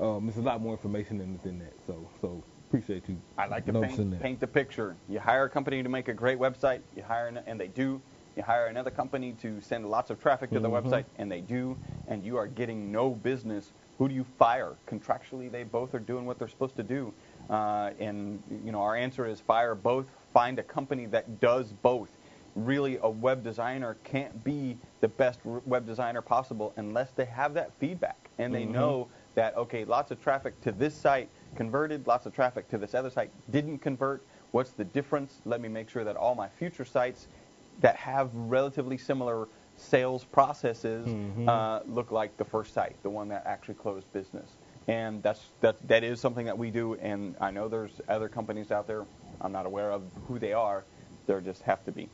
um, 0.00 0.26
there's 0.26 0.38
a 0.38 0.42
lot 0.42 0.60
more 0.60 0.72
information 0.72 1.20
in 1.20 1.58
that. 1.58 1.72
So 1.86 2.08
so 2.20 2.42
appreciate 2.68 3.08
you. 3.08 3.16
I 3.36 3.46
like 3.46 3.64
to 3.66 3.72
paint, 3.72 4.20
paint 4.20 4.40
the 4.40 4.46
picture. 4.46 4.96
You 5.08 5.18
hire 5.20 5.44
a 5.44 5.50
company 5.50 5.82
to 5.82 5.88
make 5.88 6.08
a 6.08 6.12
great 6.14 6.38
website, 6.38 6.80
you 6.96 7.02
hire, 7.02 7.28
an, 7.28 7.38
and 7.46 7.58
they 7.58 7.68
do. 7.68 8.00
You 8.36 8.42
hire 8.44 8.66
another 8.66 8.90
company 8.90 9.32
to 9.42 9.60
send 9.60 9.88
lots 9.90 10.10
of 10.10 10.20
traffic 10.20 10.50
to 10.50 10.60
the 10.60 10.68
Mhm. 10.68 10.82
website, 10.84 11.04
and 11.16 11.32
they 11.32 11.40
do, 11.40 11.76
and 12.06 12.24
you 12.24 12.36
are 12.36 12.46
getting 12.46 12.92
no 12.92 13.10
business. 13.10 13.72
Who 13.98 14.08
do 14.08 14.14
you 14.14 14.22
fire? 14.22 14.74
Contractually, 14.86 15.50
they 15.50 15.64
both 15.64 15.92
are 15.92 15.98
doing 15.98 16.24
what 16.24 16.38
they're 16.38 16.46
supposed 16.46 16.76
to 16.76 16.84
do. 16.84 17.12
Uh, 17.50 17.90
and, 17.98 18.40
you 18.64 18.70
know, 18.70 18.80
our 18.80 18.94
answer 18.94 19.26
is 19.26 19.40
fire 19.40 19.74
both. 19.74 20.08
Find 20.32 20.56
a 20.60 20.62
company 20.62 21.06
that 21.06 21.40
does 21.40 21.72
both. 21.72 22.10
really 22.54 22.98
a 23.02 23.08
web 23.08 23.44
designer 23.44 23.96
can't 24.02 24.42
be 24.42 24.76
the 25.00 25.06
best 25.06 25.38
web 25.44 25.86
designer 25.86 26.20
possible 26.20 26.72
unless 26.76 27.12
they 27.12 27.24
have 27.26 27.54
that 27.54 27.72
feedback 27.78 28.30
and 28.38 28.52
they 28.52 28.64
Mhm. 28.64 28.70
know 28.72 29.08
that 29.38 29.56
okay, 29.56 29.84
lots 29.84 30.10
of 30.10 30.20
traffic 30.20 30.60
to 30.62 30.72
this 30.72 30.96
site 30.96 31.28
converted, 31.54 32.08
lots 32.08 32.26
of 32.26 32.34
traffic 32.34 32.68
to 32.68 32.76
this 32.76 32.92
other 32.92 33.08
site 33.08 33.30
didn't 33.52 33.78
convert. 33.78 34.26
What's 34.50 34.72
the 34.72 34.82
difference? 34.84 35.40
Let 35.44 35.60
me 35.60 35.68
make 35.68 35.88
sure 35.88 36.02
that 36.02 36.16
all 36.16 36.34
my 36.34 36.48
future 36.48 36.84
sites 36.84 37.28
that 37.80 37.94
have 37.94 38.34
relatively 38.34 38.98
similar 38.98 39.46
sales 39.76 40.24
processes 40.24 41.06
Mhm. 41.06 41.48
uh, 41.48 41.82
look 41.86 42.10
like 42.10 42.36
the 42.36 42.44
first 42.44 42.74
site, 42.74 43.00
the 43.04 43.10
one 43.10 43.28
that 43.28 43.46
actually 43.46 43.74
closed 43.74 44.12
business. 44.12 44.56
And 44.88 45.22
that's 45.22 45.52
that 45.60 45.76
that 45.86 46.02
is 46.02 46.18
something 46.20 46.46
that 46.46 46.58
we 46.58 46.72
do. 46.72 46.94
And 46.94 47.36
I 47.40 47.52
know 47.52 47.68
there's 47.68 48.00
other 48.08 48.28
companies 48.28 48.72
out 48.72 48.88
there. 48.88 49.04
I'm 49.40 49.52
not 49.52 49.66
aware 49.66 49.92
of 49.92 50.02
who 50.26 50.40
they 50.40 50.52
are. 50.52 50.82
There 51.26 51.40
just 51.40 51.62
have 51.62 51.84
to 51.84 51.92
be. 51.92 52.08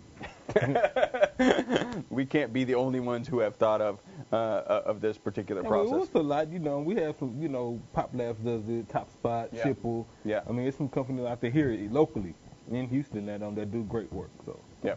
we 2.11 2.25
can't 2.25 2.53
be 2.53 2.65
the 2.65 2.75
only 2.75 3.01
ones 3.01 3.29
who 3.29 3.39
have 3.41 3.57
thought 3.57 3.81
of 3.81 4.01
uh, 4.33 4.83
of 4.87 5.01
this 5.01 5.19
particular 5.19 5.61
I 5.61 5.65
mean, 5.65 5.71
process. 5.71 6.07
it's 6.07 6.15
a 6.15 6.19
lot, 6.23 6.51
you 6.51 6.59
know. 6.59 6.81
We 6.81 6.97
have 6.97 7.17
some, 7.19 7.37
you 7.41 7.49
know, 7.49 7.81
Pop 7.93 8.11
Labs 8.15 8.41
does 8.41 8.69
it, 8.69 8.89
Top 8.89 9.11
Spot, 9.13 9.49
Yeah. 9.53 9.65
Schipul. 9.65 10.07
Yeah. 10.25 10.41
I 10.49 10.53
mean, 10.53 10.67
it's 10.67 10.77
some 10.77 10.89
companies 10.89 11.27
out 11.27 11.41
there 11.41 11.51
here 11.51 11.77
locally 11.91 12.35
in 12.71 12.89
Houston 12.89 13.27
that 13.27 13.43
um 13.43 13.55
that 13.57 13.71
do 13.71 13.83
great 13.85 14.13
work. 14.13 14.31
So 14.45 14.59
Yeah. 14.83 14.95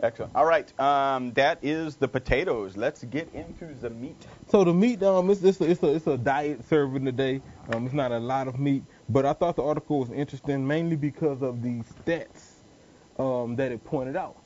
Excellent. 0.00 0.34
All 0.34 0.44
right. 0.44 0.78
Um, 0.78 1.32
that 1.32 1.58
is 1.62 1.96
the 1.96 2.08
potatoes. 2.08 2.76
Let's 2.76 3.04
get 3.04 3.32
into 3.32 3.72
the 3.80 3.88
meat. 3.90 4.26
So 4.48 4.64
the 4.64 4.74
meat, 4.74 5.02
um, 5.02 5.30
it's 5.30 5.42
it's 5.42 5.60
a, 5.60 5.70
it's 5.70 5.82
a, 5.82 5.94
it's 5.94 6.06
a 6.06 6.18
diet 6.18 6.64
serving 6.68 7.04
today. 7.04 7.40
Um, 7.72 7.86
it's 7.86 7.94
not 7.94 8.12
a 8.12 8.18
lot 8.18 8.48
of 8.48 8.58
meat, 8.58 8.82
but 9.08 9.24
I 9.24 9.32
thought 9.32 9.56
the 9.56 9.62
article 9.62 10.00
was 10.00 10.10
interesting 10.10 10.66
mainly 10.66 10.96
because 10.96 11.42
of 11.42 11.62
the 11.62 11.82
stats 12.04 12.56
um, 13.18 13.56
that 13.56 13.72
it 13.72 13.82
pointed 13.84 14.16
out. 14.16 14.36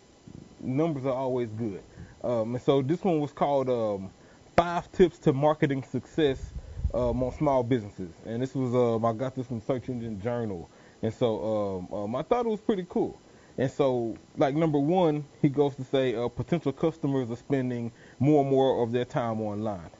Numbers 0.60 1.06
are 1.06 1.14
always 1.14 1.50
good. 1.52 1.82
Um, 2.24 2.54
and 2.54 2.62
so 2.62 2.82
this 2.82 3.04
one 3.04 3.20
was 3.20 3.32
called 3.32 3.68
um, 3.68 4.10
Five 4.56 4.90
Tips 4.92 5.18
to 5.20 5.32
Marketing 5.32 5.82
Success 5.82 6.52
um, 6.94 7.22
on 7.22 7.32
Small 7.32 7.62
Businesses, 7.62 8.12
and 8.26 8.42
this 8.42 8.54
was 8.54 8.74
um, 8.74 9.04
I 9.04 9.12
got 9.12 9.34
this 9.34 9.46
from 9.46 9.60
Search 9.60 9.88
Engine 9.88 10.20
Journal, 10.20 10.68
and 11.02 11.12
so 11.12 11.86
um, 11.90 11.94
um, 11.94 12.16
I 12.16 12.22
thought 12.22 12.46
it 12.46 12.48
was 12.48 12.60
pretty 12.60 12.86
cool. 12.88 13.20
And 13.58 13.70
so, 13.70 14.16
like 14.36 14.54
number 14.54 14.78
one, 14.78 15.24
he 15.42 15.48
goes 15.48 15.74
to 15.76 15.84
say 15.84 16.14
uh, 16.14 16.28
potential 16.28 16.72
customers 16.72 17.30
are 17.30 17.36
spending 17.36 17.90
more 18.20 18.42
and 18.42 18.50
more 18.50 18.82
of 18.82 18.92
their 18.92 19.04
time 19.04 19.40
online. 19.40 19.90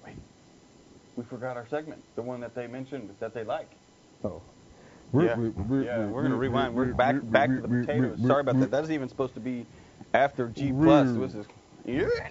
We 1.16 1.24
forgot 1.24 1.56
our 1.56 1.66
segment, 1.66 2.02
the 2.14 2.22
one 2.22 2.40
that 2.40 2.54
they 2.54 2.68
mentioned 2.68 3.10
that 3.18 3.34
they 3.34 3.42
like. 3.42 3.70
Oh. 4.24 4.40
Yeah, 5.14 5.22
yeah 5.22 6.06
we're 6.06 6.22
gonna 6.22 6.36
rewind. 6.36 6.74
We're 6.74 6.92
back 6.92 7.16
back 7.30 7.48
to 7.48 7.62
the 7.62 7.68
potatoes. 7.68 8.20
Sorry 8.24 8.42
about 8.42 8.60
that. 8.60 8.70
That 8.70 8.82
isn't 8.84 8.94
even 8.94 9.08
supposed 9.08 9.34
to 9.34 9.40
be 9.40 9.66
after 10.14 10.48
G 10.48 10.72
plus. 10.72 11.12
This 11.12 11.34
is 11.34 11.46
yeah. 11.86 12.28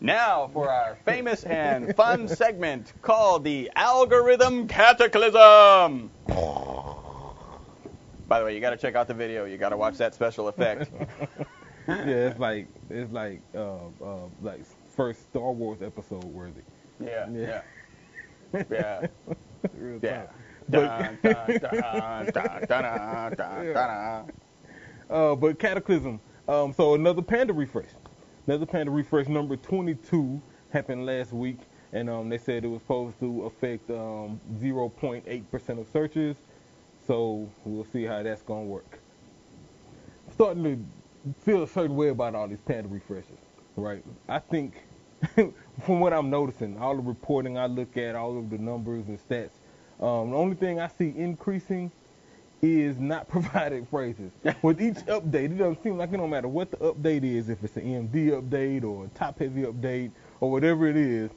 now 0.00 0.50
for 0.52 0.70
our 0.70 0.96
famous 1.04 1.44
and 1.44 1.94
fun 1.96 2.28
segment 2.42 2.92
called 3.02 3.44
the 3.44 3.70
algorithm 3.76 4.68
cataclysm. 4.68 6.10
By 8.28 8.38
the 8.40 8.44
way, 8.44 8.54
you 8.54 8.60
got 8.60 8.70
to 8.70 8.76
check 8.76 8.94
out 8.94 9.08
the 9.08 9.14
video. 9.14 9.44
You 9.46 9.56
got 9.56 9.70
to 9.70 9.76
watch 9.76 9.96
that 9.98 10.14
special 10.14 10.48
effect. 10.48 10.90
yeah, 11.88 12.04
it's 12.04 12.38
like 12.38 12.68
it's 12.90 13.10
like 13.12 13.40
uh, 13.54 13.76
uh, 14.04 14.18
like 14.42 14.60
first 14.94 15.22
Star 15.30 15.52
Wars 15.52 15.80
episode 15.82 16.24
worthy. 16.24 16.60
Yeah, 17.00 17.28
Yeah. 17.32 17.62
yeah, 18.52 18.62
yeah, 18.70 19.06
Real 19.76 19.98
dun, 19.98 20.28
dun, 20.70 21.18
dun. 23.36 24.32
Uh, 25.10 25.34
but 25.34 25.58
Cataclysm. 25.58 26.20
Um, 26.48 26.72
so 26.72 26.94
another 26.94 27.20
Panda 27.20 27.52
refresh. 27.52 27.90
Another 28.46 28.64
Panda 28.64 28.90
refresh 28.90 29.28
number 29.28 29.56
22 29.56 30.40
happened 30.70 31.04
last 31.04 31.32
week, 31.32 31.58
and 31.92 32.08
um, 32.08 32.30
they 32.30 32.38
said 32.38 32.64
it 32.64 32.68
was 32.68 32.80
supposed 32.80 33.20
to 33.20 33.44
affect 33.44 33.90
um, 33.90 34.40
0.8% 34.58 35.80
of 35.80 35.86
searches. 35.92 36.36
So 37.06 37.48
we'll 37.64 37.84
see 37.84 38.04
how 38.04 38.22
that's 38.22 38.42
gonna 38.42 38.62
work. 38.64 38.98
I'm 40.26 40.32
Starting 40.32 40.64
to 40.64 41.34
feel 41.44 41.62
a 41.62 41.68
certain 41.68 41.96
way 41.96 42.08
about 42.08 42.34
all 42.34 42.48
these 42.48 42.62
Panda 42.62 42.88
refreshes, 42.88 43.38
right? 43.76 44.02
I 44.26 44.38
think 44.38 44.84
from 45.34 46.00
what 46.00 46.14
I'm 46.14 46.30
noticing, 46.30 46.78
all 46.78 46.96
the 46.96 47.02
reporting 47.02 47.58
I 47.58 47.66
look 47.66 47.96
at, 47.98 48.14
all 48.14 48.38
of 48.38 48.48
the 48.48 48.58
numbers 48.58 49.06
and 49.08 49.18
stats, 49.18 49.52
um, 50.00 50.30
the 50.30 50.36
only 50.36 50.56
thing 50.56 50.80
I 50.80 50.88
see 50.88 51.12
increasing 51.14 51.92
is 52.62 52.98
not 52.98 53.28
provided 53.28 53.86
phrases. 53.88 54.30
With 54.62 54.80
each 54.80 54.96
update, 55.06 55.44
it 55.52 55.58
doesn't 55.58 55.82
seem 55.82 55.96
like 55.96 56.12
it 56.12 56.16
don't 56.16 56.30
matter 56.30 56.48
what 56.48 56.70
the 56.70 56.76
update 56.78 57.24
is, 57.24 57.48
if 57.48 57.62
it's 57.62 57.76
an 57.76 57.84
EMD 57.84 58.40
update 58.42 58.84
or 58.84 59.04
a 59.04 59.08
top 59.08 59.38
heavy 59.38 59.62
update 59.62 60.10
or 60.40 60.50
whatever 60.50 60.86
it 60.88 60.96
is, 60.96 61.30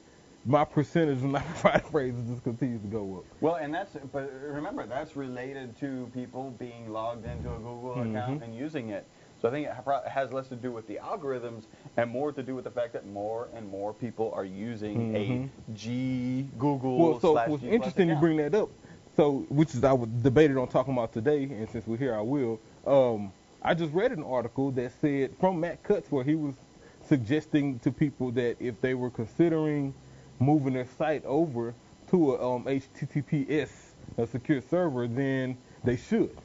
my 0.44 0.64
percentage 0.64 1.18
of 1.18 1.24
not 1.24 1.44
provided 1.54 1.86
phrases 1.86 2.28
just 2.28 2.42
continues 2.42 2.80
to 2.82 2.88
go 2.88 3.18
up. 3.18 3.24
Well, 3.40 3.54
and 3.56 3.72
that's 3.72 3.96
but 4.12 4.32
remember 4.42 4.84
that's 4.86 5.14
related 5.16 5.78
to 5.78 6.10
people 6.12 6.50
being 6.58 6.92
logged 6.92 7.24
into 7.24 7.48
a 7.52 7.56
Google 7.58 7.92
account 7.92 8.40
Mhm. 8.40 8.44
and 8.44 8.54
using 8.56 8.88
it. 8.90 9.06
So 9.40 9.48
I 9.48 9.50
think 9.50 9.66
it 9.68 10.08
has 10.08 10.32
less 10.32 10.48
to 10.48 10.56
do 10.56 10.70
with 10.70 10.86
the 10.86 11.00
algorithms 11.02 11.64
and 11.96 12.08
more 12.10 12.30
to 12.32 12.42
do 12.44 12.54
with 12.54 12.62
the 12.64 12.70
fact 12.70 12.92
that 12.92 13.06
more 13.08 13.48
and 13.56 13.68
more 13.68 13.92
people 13.92 14.32
are 14.34 14.44
using 14.44 15.12
Mhm. 15.12 15.16
a 15.16 15.72
G 15.74 16.48
Google 16.58 16.98
Well, 16.98 17.20
so 17.20 17.32
what's 17.34 17.62
interesting 17.64 18.08
you 18.08 18.16
bring 18.16 18.36
that 18.38 18.54
up. 18.54 18.68
So, 19.16 19.46
which 19.50 19.74
is 19.74 19.84
I 19.84 19.92
was 19.92 20.08
debated 20.22 20.56
on 20.56 20.68
talking 20.68 20.94
about 20.94 21.12
today, 21.12 21.44
and 21.44 21.68
since 21.70 21.86
we're 21.86 21.98
here, 21.98 22.14
I 22.16 22.22
will. 22.22 22.60
Um, 22.86 23.32
I 23.62 23.74
just 23.74 23.92
read 23.92 24.12
an 24.12 24.24
article 24.24 24.70
that 24.72 24.92
said 25.00 25.36
from 25.38 25.60
Matt 25.60 25.82
Cutts 25.82 26.10
where 26.10 26.24
he 26.24 26.34
was 26.34 26.54
suggesting 27.02 27.78
to 27.80 27.92
people 27.92 28.30
that 28.32 28.56
if 28.60 28.80
they 28.80 28.94
were 28.94 29.10
considering 29.10 29.94
moving 30.40 30.74
their 30.74 30.86
site 30.98 31.24
over 31.26 31.74
to 32.10 32.34
a 32.34 32.56
um, 32.56 32.64
HTTPS, 32.64 33.70
a 34.18 34.26
secure 34.26 34.60
server, 34.62 35.06
then 35.08 35.58
they 35.84 35.96
should. 35.96 36.36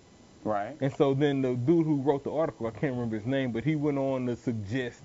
right. 0.43 0.77
And 0.81 0.93
so 0.93 1.13
then 1.13 1.41
the 1.41 1.55
dude 1.55 1.85
who 1.85 2.01
wrote 2.01 2.23
the 2.23 2.31
article, 2.33 2.67
I 2.67 2.71
can't 2.71 2.93
remember 2.93 3.17
his 3.17 3.25
name, 3.25 3.51
but 3.51 3.63
he 3.63 3.75
went 3.75 3.97
on 3.97 4.27
to 4.27 4.35
suggest 4.35 5.03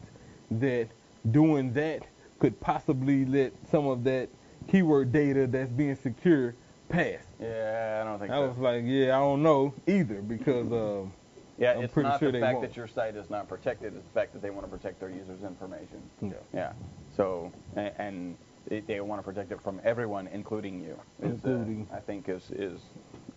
that 0.51 0.89
doing 1.31 1.73
that 1.75 2.03
could 2.41 2.59
possibly 2.61 3.25
let 3.25 3.53
some 3.71 3.87
of 3.87 4.05
that 4.05 4.29
keyword 4.69 5.13
data 5.13 5.47
that's 5.47 5.71
being 5.71 5.97
secure 5.97 6.55
pass. 6.93 7.23
Yeah, 7.41 8.01
I 8.03 8.09
don't 8.09 8.19
think 8.19 8.31
I 8.31 8.37
so. 8.37 8.49
was 8.49 8.59
like, 8.59 8.83
yeah, 8.87 9.17
I 9.17 9.21
don't 9.21 9.43
know 9.43 9.75
either 9.87 10.23
because 10.23 10.71
um, 10.73 11.13
yeah, 11.59 11.73
I'm 11.73 11.83
it's 11.85 11.93
pretty 11.93 12.09
not 12.09 12.21
sure 12.21 12.31
the 12.31 12.41
fact 12.41 12.59
won't. 12.59 12.69
that 12.69 12.77
your 12.77 12.87
site 12.87 13.17
is 13.17 13.31
not 13.31 13.49
protected; 13.49 13.95
it's 13.97 14.07
the 14.07 14.13
fact 14.13 14.33
that 14.35 14.43
they 14.43 14.51
want 14.51 14.71
to 14.71 14.71
protect 14.77 15.01
their 15.01 15.11
users' 15.11 15.43
information. 15.43 16.03
yeah. 16.21 16.33
Yeah. 16.55 16.73
So 17.17 17.51
and, 17.77 17.93
and 17.99 18.37
they, 18.69 18.81
they 18.81 19.01
want 19.01 19.19
to 19.21 19.25
protect 19.25 19.51
it 19.53 19.61
from 19.63 19.81
everyone, 19.85 20.29
including 20.29 20.81
you. 20.83 20.99
is, 21.21 21.31
uh, 21.45 21.49
Including- 21.51 21.89
I 21.93 21.99
think 21.99 22.29
is 22.29 22.51
is 22.53 22.81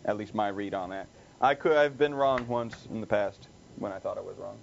at 0.06 0.18
least 0.18 0.36
my 0.36 0.50
read 0.50 0.74
on 0.74 0.90
that. 0.92 1.08
I 1.42 1.56
could 1.56 1.74
I've 1.78 1.98
been 1.98 2.14
wrong 2.14 2.48
once 2.48 2.88
in 2.92 3.02
the 3.02 3.08
past 3.08 3.48
when 3.78 3.92
I 3.92 4.00
thought 4.00 4.18
I 4.18 4.22
was 4.22 4.36
wrong. 4.38 4.58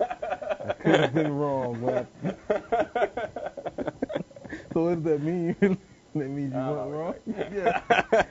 I 0.00 0.72
could 0.74 1.00
have 1.00 1.14
been 1.14 1.34
wrong. 1.36 1.80
But 1.84 2.06
so 4.72 4.84
what 4.84 4.94
does 4.94 5.04
that 5.04 5.22
mean? 5.22 5.78
That 6.14 6.28
means 6.28 6.52
you 6.52 6.58
Oh, 6.60 6.88
went 6.88 6.90
wrong? 6.90 7.14
yeah, 7.54 7.82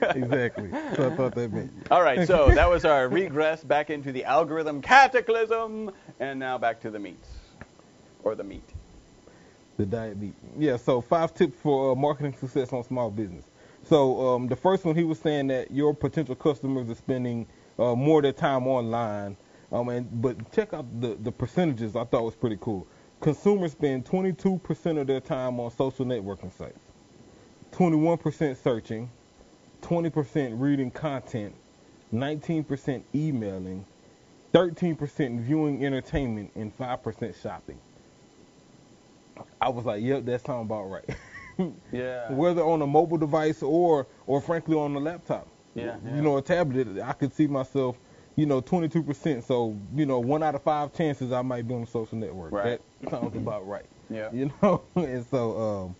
exactly. 0.15 0.69
So 0.95 1.11
I 1.11 1.15
thought 1.15 1.35
that 1.35 1.51
meant. 1.51 1.71
All 1.91 2.01
right, 2.01 2.27
so 2.27 2.49
that 2.55 2.69
was 2.69 2.85
our 2.85 3.07
regress 3.07 3.63
back 3.63 3.89
into 3.89 4.11
the 4.11 4.23
algorithm 4.25 4.81
cataclysm, 4.81 5.91
and 6.19 6.39
now 6.39 6.57
back 6.57 6.79
to 6.81 6.91
the 6.91 6.99
meats 6.99 7.29
or 8.23 8.35
the 8.35 8.43
meat. 8.43 8.67
The 9.77 9.85
diet 9.85 10.17
meat. 10.17 10.33
Yeah, 10.57 10.75
so 10.77 10.99
five 10.99 11.33
tips 11.33 11.57
for 11.61 11.93
uh, 11.93 11.95
marketing 11.95 12.33
success 12.33 12.73
on 12.73 12.83
small 12.83 13.09
business. 13.09 13.45
So 13.83 14.35
um, 14.35 14.47
the 14.47 14.55
first 14.57 14.83
one, 14.83 14.95
he 14.95 15.03
was 15.05 15.19
saying 15.19 15.47
that 15.47 15.71
your 15.71 15.93
potential 15.93 16.35
customers 16.35 16.89
are 16.89 16.95
spending 16.95 17.47
uh, 17.79 17.95
more 17.95 18.19
of 18.19 18.23
their 18.23 18.33
time 18.33 18.67
online. 18.67 19.37
Um, 19.71 19.87
and 19.89 20.21
but 20.21 20.51
check 20.51 20.73
out 20.73 20.85
the 20.99 21.15
the 21.21 21.31
percentages. 21.31 21.95
I 21.95 22.03
thought 22.03 22.23
was 22.23 22.35
pretty 22.35 22.57
cool. 22.59 22.87
Consumers 23.21 23.73
spend 23.73 24.05
22% 24.05 24.99
of 24.99 25.05
their 25.07 25.19
time 25.19 25.59
on 25.59 25.69
social 25.71 26.05
networking 26.05 26.51
sites, 26.57 26.79
21% 27.71 28.57
searching, 28.57 29.09
20% 29.81 30.59
reading 30.59 30.91
content, 30.91 31.55
19% 32.13 33.03
emailing, 33.15 33.85
13% 34.53 35.41
viewing 35.41 35.85
entertainment, 35.85 36.51
and 36.55 36.75
5% 36.77 37.41
shopping. 37.41 37.79
I 39.61 39.69
was 39.69 39.85
like, 39.85 40.03
yep, 40.03 40.25
that 40.25 40.45
sounds 40.45 40.65
about 40.65 40.83
right. 40.89 41.09
Yeah. 41.91 42.31
Whether 42.31 42.61
on 42.63 42.81
a 42.81 42.87
mobile 42.87 43.17
device 43.17 43.61
or, 43.61 44.07
or 44.27 44.39
frankly 44.39 44.77
on 44.77 44.95
a 44.95 44.99
laptop. 44.99 45.45
Yeah, 45.75 45.97
yeah. 46.05 46.15
You 46.15 46.21
know, 46.21 46.37
a 46.37 46.41
tablet, 46.41 46.99
I 46.99 47.11
could 47.11 47.33
see 47.33 47.47
myself, 47.47 47.97
you 48.37 48.45
know, 48.45 48.61
22%. 48.61 49.43
So, 49.43 49.77
you 49.93 50.05
know, 50.05 50.19
one 50.19 50.41
out 50.41 50.55
of 50.55 50.63
five 50.63 50.93
chances 50.93 51.33
I 51.33 51.41
might 51.41 51.67
be 51.67 51.73
on 51.73 51.83
a 51.83 51.85
social 51.85 52.17
network. 52.17 52.53
Right. 52.53 52.79
That 53.01 53.09
sounds 53.09 53.35
about 53.35 53.67
right. 53.67 53.85
Yeah. 54.09 54.29
You 54.31 54.51
know, 54.61 54.83
and 54.95 55.25
so, 55.25 55.57
um, 55.59 55.95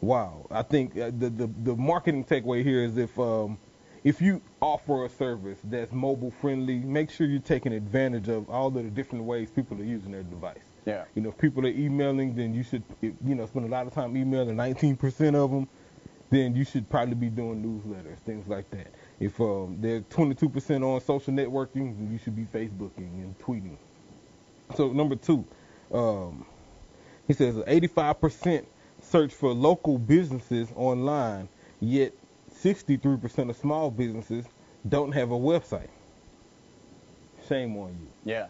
wow. 0.00 0.46
I 0.50 0.62
think 0.62 0.96
uh, 0.98 1.10
the, 1.16 1.30
the 1.30 1.46
the 1.64 1.76
marketing 1.76 2.24
takeaway 2.24 2.62
here 2.62 2.82
is 2.82 2.96
if 2.96 3.18
um, 3.18 3.58
if 4.06 4.22
you 4.22 4.40
offer 4.62 5.04
a 5.04 5.08
service 5.08 5.58
that's 5.64 5.92
mobile 5.92 6.30
friendly, 6.30 6.78
make 6.78 7.10
sure 7.10 7.26
you're 7.26 7.40
taking 7.40 7.72
advantage 7.72 8.28
of 8.28 8.48
all 8.48 8.70
the 8.70 8.84
different 8.84 9.24
ways 9.24 9.50
people 9.50 9.80
are 9.80 9.84
using 9.84 10.12
their 10.12 10.22
device. 10.22 10.58
Yeah. 10.84 11.04
You 11.16 11.22
know, 11.22 11.30
if 11.30 11.38
people 11.38 11.66
are 11.66 11.70
emailing, 11.70 12.36
then 12.36 12.54
you 12.54 12.62
should, 12.62 12.84
you 13.02 13.34
know, 13.34 13.44
spend 13.46 13.66
a 13.66 13.68
lot 13.68 13.88
of 13.88 13.92
time 13.92 14.16
emailing. 14.16 14.56
19% 14.56 15.34
of 15.34 15.50
them, 15.50 15.68
then 16.30 16.54
you 16.54 16.64
should 16.64 16.88
probably 16.88 17.16
be 17.16 17.28
doing 17.28 17.60
newsletters, 17.60 18.18
things 18.18 18.46
like 18.46 18.70
that. 18.70 18.86
If 19.18 19.40
um, 19.40 19.78
they're 19.80 20.02
22% 20.02 20.84
on 20.84 21.00
social 21.00 21.34
networking, 21.34 21.96
then 21.96 22.08
you 22.12 22.18
should 22.18 22.36
be 22.36 22.44
Facebooking 22.44 23.22
and 23.24 23.36
tweeting. 23.40 23.76
So 24.76 24.92
number 24.92 25.16
two, 25.16 25.44
um, 25.92 26.46
he 27.26 27.32
says 27.32 27.56
85% 27.56 28.66
search 29.00 29.32
for 29.32 29.52
local 29.52 29.98
businesses 29.98 30.68
online, 30.76 31.48
yet 31.80 32.12
63% 32.54 33.50
of 33.50 33.56
small 33.56 33.90
businesses 33.90 34.46
don't 34.88 35.12
have 35.12 35.30
a 35.30 35.38
website. 35.38 35.88
Shame 37.48 37.76
on 37.76 37.90
you. 38.00 38.08
Yeah. 38.24 38.48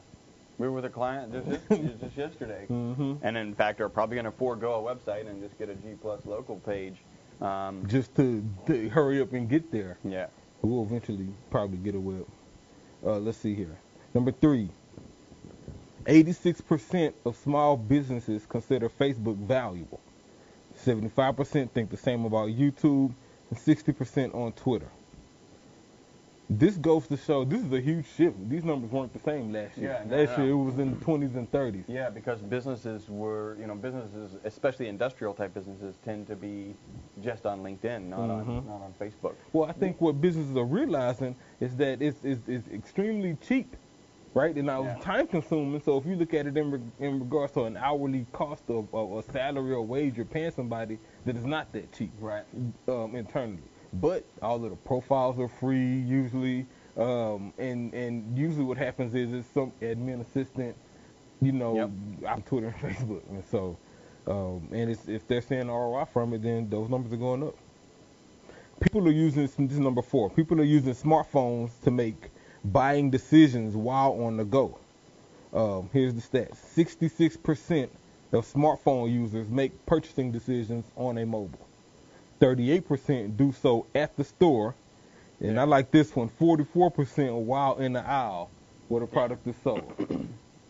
We 0.59 0.67
were 0.67 0.73
with 0.73 0.87
a 0.87 0.91
client 0.91 1.33
just, 1.33 1.69
just, 1.69 2.00
just 2.00 2.17
yesterday. 2.17 2.65
hmm 2.67 3.15
And 3.23 3.37
in 3.37 3.55
fact, 3.55 3.81
are 3.81 3.88
probably 3.91 4.15
going 4.17 4.25
to 4.25 4.31
forego 4.33 4.87
a 4.87 4.95
website 4.95 5.29
and 5.29 5.43
just 5.43 5.59
get 5.59 5.69
a 5.69 5.75
G 5.75 5.88
Plus 6.00 6.21
local 6.25 6.57
page. 6.61 6.97
Um, 7.43 7.85
Just 7.87 8.15
to, 8.17 8.43
to 8.67 8.88
hurry 8.88 9.21
up 9.21 9.35
and 9.35 9.47
get 9.49 9.71
there. 9.71 9.99
yeah. 10.05 10.26
We'll 10.62 10.83
eventually 10.85 11.29
probably 11.50 11.76
get 11.76 11.95
a 11.95 12.00
web. 12.00 12.26
Uh, 13.05 13.19
let's 13.19 13.37
see 13.37 13.55
here. 13.55 13.76
Number 14.15 14.33
three. 14.33 14.71
86% 16.07 17.12
of 17.26 17.37
small 17.37 17.76
businesses 17.76 18.47
consider 18.49 18.88
Facebook 18.88 19.37
valuable. 19.37 20.00
75% 20.87 21.71
think 21.73 21.90
the 21.90 21.97
same 21.97 22.25
about 22.25 22.49
YouTube, 22.49 23.12
and 23.50 23.59
60% 23.59 24.35
on 24.35 24.52
Twitter. 24.52 24.88
This 26.49 26.76
goes 26.76 27.09
to 27.09 27.16
show 27.16 27.45
this 27.45 27.61
is 27.61 27.73
a 27.73 27.81
huge 27.81 28.07
shift. 28.16 28.37
These 28.49 28.62
numbers 28.62 28.93
weren't 28.93 29.12
the 29.12 29.19
same 29.19 29.52
last 29.52 29.76
year. 29.76 29.99
Yeah, 30.00 30.09
no, 30.09 30.16
last 30.25 30.38
no. 30.38 30.45
year 30.45 30.52
it 30.52 30.57
was 30.57 30.78
in 30.78 30.97
the 30.97 31.05
20s 31.05 31.35
and 31.35 31.50
30s. 31.50 31.83
Yeah, 31.88 32.09
because 32.09 32.40
businesses 32.40 33.09
were, 33.09 33.57
you 33.59 33.66
know, 33.66 33.75
businesses, 33.75 34.37
especially 34.45 34.87
industrial 34.87 35.35
type 35.35 35.52
businesses, 35.55 35.97
tend 36.05 36.28
to 36.28 36.37
be 36.37 36.76
just 37.21 37.47
on 37.47 37.64
LinkedIn, 37.64 38.05
not 38.05 38.31
on 38.31 38.47
Mhm. 38.47 38.66
not 38.66 38.81
on 38.81 38.95
Facebook. 39.00 39.35
Well, 39.52 39.69
I 39.69 39.73
think 39.73 40.00
what 40.00 40.21
businesses 40.21 40.57
are 40.57 40.64
realizing 40.64 41.35
is 41.59 41.75
that 41.78 42.00
it's, 42.00 42.23
it's, 42.23 42.47
it's 42.47 42.69
extremely 42.69 43.37
cheap, 43.40 43.75
right? 44.37 44.55
And 44.55 44.66
now 44.66 44.83
Yeah. 44.83 44.95
it's 44.97 45.05
time 45.05 45.26
consuming. 45.26 45.81
So 45.81 45.97
if 45.97 46.05
you 46.05 46.14
look 46.14 46.35
at 46.35 46.47
it 46.47 46.57
in, 46.59 46.71
re- 46.71 46.81
in 47.00 47.21
regards 47.21 47.52
to 47.55 47.64
an 47.64 47.78
hourly 47.78 48.26
cost 48.33 48.64
of, 48.69 48.93
a 48.93 49.23
salary 49.33 49.73
or 49.73 49.81
wage 49.81 50.16
you're 50.19 50.26
paying 50.26 50.50
somebody, 50.50 50.99
that 51.25 51.37
is 51.37 51.47
not 51.47 51.73
that 51.73 51.90
cheap 51.93 52.12
Right. 52.21 52.45
um, 52.87 53.16
internally. 53.16 53.62
But 53.95 54.25
all 54.43 54.62
of 54.62 54.71
the 54.71 54.76
profiles 54.76 55.38
are 55.38 55.49
free 55.49 56.00
usually, 56.00 56.66
um, 56.99 57.55
and 57.57 57.95
and 57.95 58.37
usually 58.37 58.64
what 58.64 58.76
happens 58.76 59.14
is 59.14 59.33
it's 59.33 59.49
some 59.49 59.73
admin 59.81 60.21
assistant, 60.21 60.76
you 61.40 61.52
know, 61.52 61.75
Yep. 61.76 61.90
on 62.26 62.43
Twitter 62.43 62.66
and 62.66 62.76
Facebook, 62.97 63.23
and 63.31 63.43
so. 63.45 63.76
Um, 64.26 64.69
and 64.73 64.90
it's, 64.90 65.07
if 65.09 65.26
they're 65.28 65.40
seeing 65.40 65.69
ROI 65.69 66.05
from 66.07 66.35
it, 66.35 66.43
then 66.43 66.69
those 66.69 66.90
numbers 66.90 67.12
are 67.12 67.16
going 67.16 67.43
up 67.45 67.55
people 68.81 69.09
are 69.09 69.12
using 69.12 69.43
this 69.43 69.59
is 69.59 69.78
number 69.78 70.02
four 70.02 70.28
people 70.28 70.61
are 70.61 70.64
using 70.64 70.93
smartphones 70.93 71.71
to 71.81 71.90
make 71.90 72.28
buying 72.65 73.11
decisions 73.11 73.75
while 73.75 74.13
on 74.25 74.37
the 74.37 74.45
go 74.45 74.79
um, 75.53 75.89
here's 75.93 76.15
the 76.15 76.21
stats 76.21 76.57
66% 76.77 77.89
of 78.33 78.45
smartphone 78.53 79.13
users 79.13 79.49
make 79.49 79.87
purchasing 79.87 80.33
decisions 80.33 80.85
on 80.97 81.19
a 81.19 81.27
mobile 81.27 81.67
38% 82.41 83.37
do 83.37 83.53
so 83.53 83.87
at 83.95 84.17
the 84.17 84.25
store 84.25 84.75
and 85.41 85.59
i 85.59 85.65
like 85.65 85.91
this 85.91 86.15
one 86.15 86.29
44% 86.29 87.43
while 87.43 87.77
in 87.77 87.93
the 87.93 88.07
aisle 88.07 88.51
where 88.89 89.01
the 89.01 89.07
product 89.07 89.47
is 89.47 89.57
sold 89.63 89.93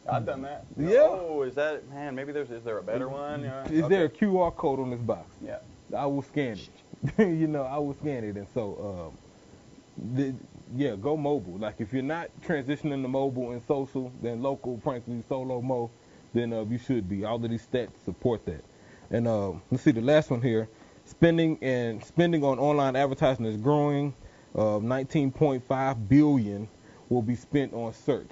I've 0.09 0.25
done 0.25 0.43
that. 0.43 0.65
Yeah. 0.77 0.99
Oh, 1.01 1.43
is 1.43 1.57
that 1.57 1.89
man? 1.89 2.15
Maybe 2.15 2.31
there's 2.31 2.51
is 2.51 2.63
there 2.63 2.79
a 2.79 2.83
better 2.83 3.09
one? 3.09 3.45
Is 3.71 3.89
there 3.89 4.05
a 4.05 4.09
qr 4.09 4.55
code 4.55 4.79
on 4.79 4.91
this 4.91 5.01
box 5.01 5.29
Yeah. 5.45 5.59
I 5.97 6.07
will 6.07 6.23
scan 6.23 6.59
it. 6.59 7.19
you 7.19 7.47
know, 7.47 7.63
I 7.63 7.79
will 7.79 7.95
scan 7.95 8.25
it, 8.25 8.37
and 8.37 8.47
so, 8.55 9.13
um, 9.13 10.15
the, 10.15 10.35
yeah, 10.77 10.95
go 10.97 11.17
mobile. 11.17 11.59
Like 11.59 11.81
if 11.81 11.93
you're 11.93 12.03
not 12.03 12.31
transitioning 12.43 13.03
to 13.03 13.09
mobile 13.09 13.53
and 13.53 13.63
social, 13.67 14.13
then 14.23 14.43
local, 14.43 14.79
frankly, 14.83 15.23
solo 15.29 15.61
mo, 15.61 15.91
then 16.35 16.53
uh, 16.53 16.65
you 16.65 16.79
should 16.79 17.09
be. 17.09 17.25
All 17.25 17.37
of 17.37 17.51
these 17.51 17.67
stats 17.67 18.05
support 18.05 18.45
that. 18.47 18.65
And 19.11 19.29
uh, 19.29 19.53
let's 19.71 19.85
see 19.85 19.93
the 19.93 20.01
last 20.01 20.31
one 20.31 20.43
here. 20.43 20.69
Spending 21.05 21.59
and 21.63 22.05
spending 22.05 22.43
on 22.43 22.59
online 22.59 22.97
advertising 22.97 23.47
is 23.47 23.57
growing. 23.57 24.15
Uh, 24.55 24.81
19.5 24.81 26.09
billion 26.09 26.69
will 27.09 27.23
be 27.23 27.37
spent 27.37 27.73
on 27.73 27.93
search, 27.93 28.31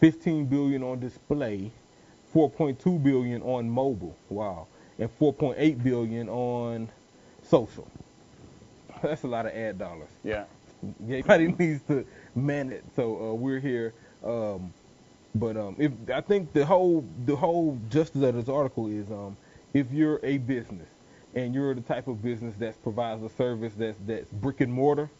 15 0.00 0.46
billion 0.46 0.82
on 0.82 0.98
display, 0.98 1.70
4.2 2.34 3.02
billion 3.02 3.42
on 3.42 3.68
mobile. 3.68 4.16
Wow. 4.28 4.66
And 4.98 5.08
4.8 5.18 5.82
billion 5.82 6.28
on 6.28 6.88
social. 7.42 7.86
That's 9.02 9.22
a 9.22 9.28
lot 9.28 9.46
of 9.46 9.52
ad 9.52 9.78
dollars. 9.78 10.08
Yeah. 10.24 10.44
Everybody 11.04 11.48
needs 11.58 11.82
to 11.84 12.06
man 12.34 12.72
it. 12.72 12.84
So 12.96 13.30
uh, 13.30 13.34
we're 13.34 13.60
here. 13.60 13.94
Um, 14.24 14.72
but 15.34 15.56
um, 15.56 15.76
if 15.78 15.92
I 16.12 16.20
think 16.20 16.52
the 16.52 16.66
whole 16.66 17.04
the 17.26 17.36
whole 17.36 17.78
justice 17.90 18.22
of 18.22 18.34
this 18.34 18.48
article 18.48 18.88
is 18.88 19.10
um, 19.10 19.36
if 19.74 19.92
you're 19.92 20.20
a 20.24 20.38
business 20.38 20.88
and 21.34 21.54
you're 21.54 21.74
the 21.74 21.82
type 21.82 22.08
of 22.08 22.22
business 22.22 22.56
that 22.58 22.82
provides 22.82 23.22
a 23.22 23.30
service 23.30 23.74
that's 23.76 23.98
that's 24.06 24.30
brick 24.32 24.60
and 24.60 24.72
mortar, 24.72 25.10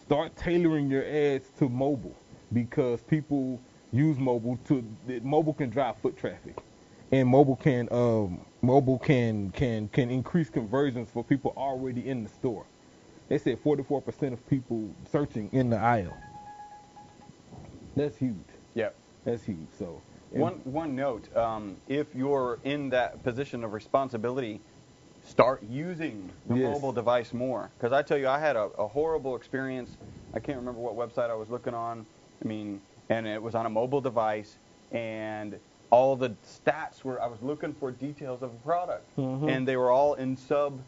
start 0.00 0.36
tailoring 0.36 0.90
your 0.90 1.04
ads 1.06 1.50
to 1.58 1.68
mobile 1.68 2.16
because 2.52 3.02
people 3.02 3.60
use 3.92 4.18
mobile 4.18 4.58
to 4.66 4.84
mobile 5.22 5.54
can 5.54 5.70
drive 5.70 5.96
foot 5.98 6.16
traffic 6.16 6.56
and 7.12 7.28
mobile 7.28 7.56
can 7.56 7.88
um, 7.92 8.40
mobile 8.62 8.98
can 8.98 9.50
can 9.52 9.88
can 9.88 10.10
increase 10.10 10.50
conversions 10.50 11.10
for 11.10 11.24
people 11.24 11.54
already 11.56 12.08
in 12.08 12.22
the 12.24 12.30
store. 12.30 12.66
They 13.28 13.38
said 13.38 13.62
44% 13.62 14.32
of 14.32 14.48
people 14.48 14.88
searching 15.10 15.50
in 15.52 15.70
the 15.70 15.76
aisle. 15.76 16.16
That's 17.96 18.16
huge. 18.16 18.36
Yeah. 18.74 18.90
That's 19.24 19.42
huge. 19.44 19.68
So 19.78 20.00
One 20.30 20.60
one 20.64 20.94
note: 20.94 21.34
um, 21.36 21.76
if 21.88 22.14
you're 22.14 22.58
in 22.64 22.90
that 22.90 23.22
position 23.24 23.64
of 23.64 23.72
responsibility, 23.72 24.60
start 25.24 25.62
using 25.68 26.30
the 26.46 26.56
Yes. 26.56 26.72
mobile 26.74 26.92
device 26.92 27.34
more. 27.34 27.70
Because 27.76 27.92
I 27.92 28.02
tell 28.02 28.16
you, 28.18 28.28
I 28.28 28.38
had 28.38 28.56
a, 28.56 28.64
a 28.78 28.86
horrible 28.86 29.36
experience. 29.36 29.96
I 30.32 30.38
can't 30.40 30.58
remember 30.58 30.80
what 30.80 30.94
website 30.96 31.30
I 31.30 31.34
was 31.34 31.50
looking 31.50 31.74
on. 31.74 32.06
I 32.42 32.48
mean, 32.48 32.80
and 33.10 33.26
it 33.26 33.42
was 33.42 33.54
on 33.54 33.66
a 33.66 33.70
mobile 33.70 34.00
device, 34.00 34.56
and 34.92 35.58
all 35.90 36.14
the 36.16 36.30
stats 36.46 37.02
were. 37.04 37.20
I 37.20 37.26
was 37.26 37.42
looking 37.42 37.74
for 37.74 37.90
details 37.90 38.42
of 38.42 38.52
a 38.52 38.56
product, 38.64 39.04
Mhm. 39.16 39.50
and 39.50 39.66
they 39.68 39.76
were 39.76 39.90
all 39.90 40.14
in 40.14 40.36
sub 40.36 40.80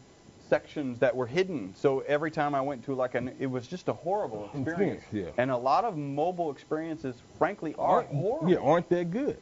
sections 0.55 0.99
that 0.99 1.15
were 1.15 1.25
hidden. 1.25 1.73
So 1.77 2.01
every 2.01 2.29
time 2.29 2.53
I 2.53 2.59
went 2.59 2.83
to 2.83 2.93
like 2.93 3.15
an, 3.15 3.33
it 3.39 3.45
was 3.47 3.67
just 3.67 3.87
a 3.87 3.93
horrible 3.93 4.49
experience. 4.53 5.01
Yeah. 5.13 5.27
And 5.37 5.49
a 5.49 5.55
lot 5.55 5.85
of 5.85 5.95
mobile 5.95 6.51
experiences, 6.51 7.15
frankly, 7.37 7.73
aren't 7.79 8.09
horrible 8.09 8.49
Yeah, 8.51 8.57
aren't 8.57 8.89
that 8.89 9.11
good? 9.11 9.37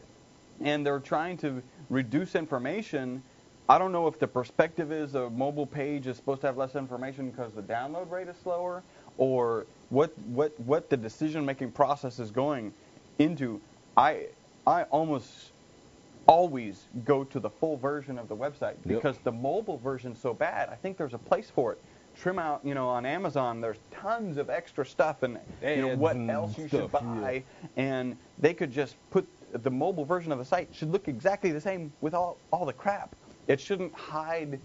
and 0.61 0.85
they're 0.85 0.99
trying 0.99 1.35
to 1.37 1.63
reduce 1.89 2.35
information. 2.35 3.23
I 3.69 3.79
don't 3.79 3.91
know 3.91 4.05
if 4.07 4.19
the 4.19 4.27
perspective 4.27 4.91
is 4.91 5.15
a 5.15 5.29
mobile 5.31 5.65
page 5.65 6.05
is 6.05 6.15
supposed 6.17 6.41
to 6.41 6.47
have 6.47 6.57
less 6.57 6.75
information 6.75 7.31
because 7.31 7.53
the 7.53 7.63
download 7.63 8.11
rate 8.11 8.27
is 8.27 8.35
slower, 8.43 8.83
or 9.17 9.65
what 9.89 10.11
what 10.27 10.51
what 10.59 10.89
the 10.91 10.97
decision 10.97 11.43
making 11.45 11.71
process 11.71 12.19
is 12.19 12.29
going 12.29 12.71
into. 13.17 13.59
I 13.97 14.27
I 14.67 14.83
almost 14.83 15.53
always 16.29 16.85
go 17.05 17.23
to 17.23 17.39
the 17.39 17.49
full 17.49 17.75
version 17.75 18.19
of 18.19 18.27
the 18.27 18.35
website 18.35 18.75
because 18.85 19.17
the 19.23 19.31
mobile 19.31 19.79
version's 19.79 20.19
so 20.19 20.31
bad. 20.31 20.69
I 20.69 20.75
think 20.75 20.95
there's 20.95 21.15
a 21.15 21.17
place 21.17 21.49
for 21.49 21.71
it. 21.73 21.81
Trim 22.15 22.37
out, 22.37 22.61
you 22.63 22.75
know, 22.75 22.87
on 22.87 23.03
Amazon, 23.05 23.61
there's 23.61 23.79
tons 23.89 24.37
of 24.37 24.49
extra 24.49 24.85
stuff 24.85 25.23
and 25.23 25.39
you 25.63 25.77
know 25.77 25.95
what 25.95 26.17
else 26.17 26.55
you 26.57 26.67
should 26.67 26.89
stuff, 26.89 27.01
yeah. 27.01 27.21
buy 27.21 27.43
and 27.77 28.15
they 28.37 28.53
could 28.53 28.71
just 28.71 28.95
put 29.09 29.27
the 29.63 29.71
mobile 29.71 30.05
version 30.05 30.31
of 30.31 30.37
the 30.37 30.45
site 30.45 30.69
should 30.71 30.91
look 30.91 31.07
exactly 31.07 31.51
the 31.51 31.61
same 31.61 31.91
with 32.01 32.13
all, 32.13 32.37
all 32.51 32.65
the 32.65 32.73
crap. 32.73 33.15
It 33.47 33.59
shouldn't 33.59 33.93
hide 33.95 34.59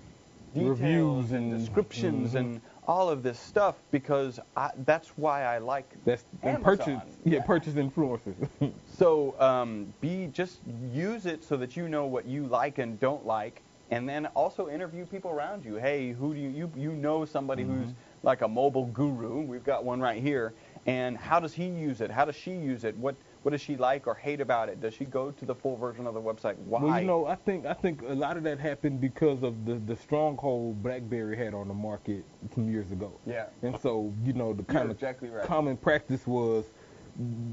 details 0.52 0.80
Reviews 0.80 1.32
and 1.32 1.50
and- 1.52 1.58
descriptions 1.58 2.32
mhm. 2.32 2.40
and 2.40 2.60
all 2.86 3.08
of 3.08 3.22
this 3.22 3.38
stuff 3.38 3.76
because 3.90 4.40
I, 4.56 4.70
that's 4.84 5.08
why 5.16 5.44
I 5.44 5.58
like 5.58 5.90
That's 6.04 6.24
and 6.42 6.56
Amazon. 6.56 6.76
purchase. 6.76 7.16
Yeah, 7.24 7.42
purchase 7.42 7.74
influencers. 7.74 8.34
So 8.86 9.38
um, 9.40 9.92
be 10.00 10.28
just 10.32 10.60
use 10.92 11.26
it 11.26 11.42
so 11.42 11.56
that 11.56 11.76
you 11.76 11.88
know 11.88 12.06
what 12.06 12.26
you 12.26 12.46
like 12.46 12.78
and 12.78 12.98
don't 13.00 13.26
like, 13.26 13.62
and 13.90 14.08
then 14.08 14.26
also 14.26 14.68
interview 14.68 15.04
people 15.04 15.30
around 15.30 15.64
you. 15.64 15.76
Hey, 15.76 16.12
who 16.12 16.32
do 16.34 16.40
you 16.40 16.48
you, 16.50 16.72
you 16.76 16.92
know 16.92 17.24
somebody 17.24 17.64
who's 17.64 17.90
like 18.22 18.42
a 18.42 18.48
mobile 18.48 18.86
guru? 18.86 19.40
We've 19.40 19.64
got 19.64 19.84
one 19.84 20.00
right 20.00 20.22
here. 20.22 20.54
And 20.86 21.16
how 21.16 21.40
does 21.40 21.54
he 21.54 21.66
use 21.66 22.00
it? 22.00 22.10
How 22.10 22.24
does 22.24 22.36
she 22.36 22.52
use 22.52 22.84
it? 22.84 22.96
What 22.96 23.16
what 23.44 23.50
does 23.50 23.60
she 23.60 23.76
like 23.76 24.06
or 24.06 24.14
hate 24.14 24.40
about 24.40 24.70
it? 24.70 24.80
Does 24.80 24.94
she 24.94 25.04
go 25.04 25.30
to 25.30 25.44
the 25.44 25.54
full 25.54 25.76
version 25.76 26.06
of 26.06 26.14
the 26.14 26.20
website? 26.20 26.56
Why? 26.64 26.80
Well, 26.82 27.00
you 27.00 27.06
know, 27.06 27.26
I 27.26 27.34
think 27.34 27.66
I 27.66 27.74
think 27.74 28.00
a 28.00 28.14
lot 28.14 28.38
of 28.38 28.42
that 28.44 28.58
happened 28.58 29.02
because 29.02 29.42
of 29.42 29.66
the 29.66 29.74
the 29.74 29.94
stronghold 29.96 30.82
BlackBerry 30.82 31.36
had 31.36 31.52
on 31.52 31.68
the 31.68 31.74
market 31.74 32.24
some 32.54 32.70
years 32.70 32.90
ago. 32.90 33.12
Yeah. 33.26 33.46
And 33.62 33.78
so, 33.80 34.12
you 34.24 34.32
know, 34.32 34.54
the 34.54 34.64
You're 34.66 34.74
kind 34.80 34.90
of 34.90 34.96
exactly 34.96 35.28
right. 35.28 35.44
common 35.46 35.76
practice 35.76 36.26
was 36.26 36.64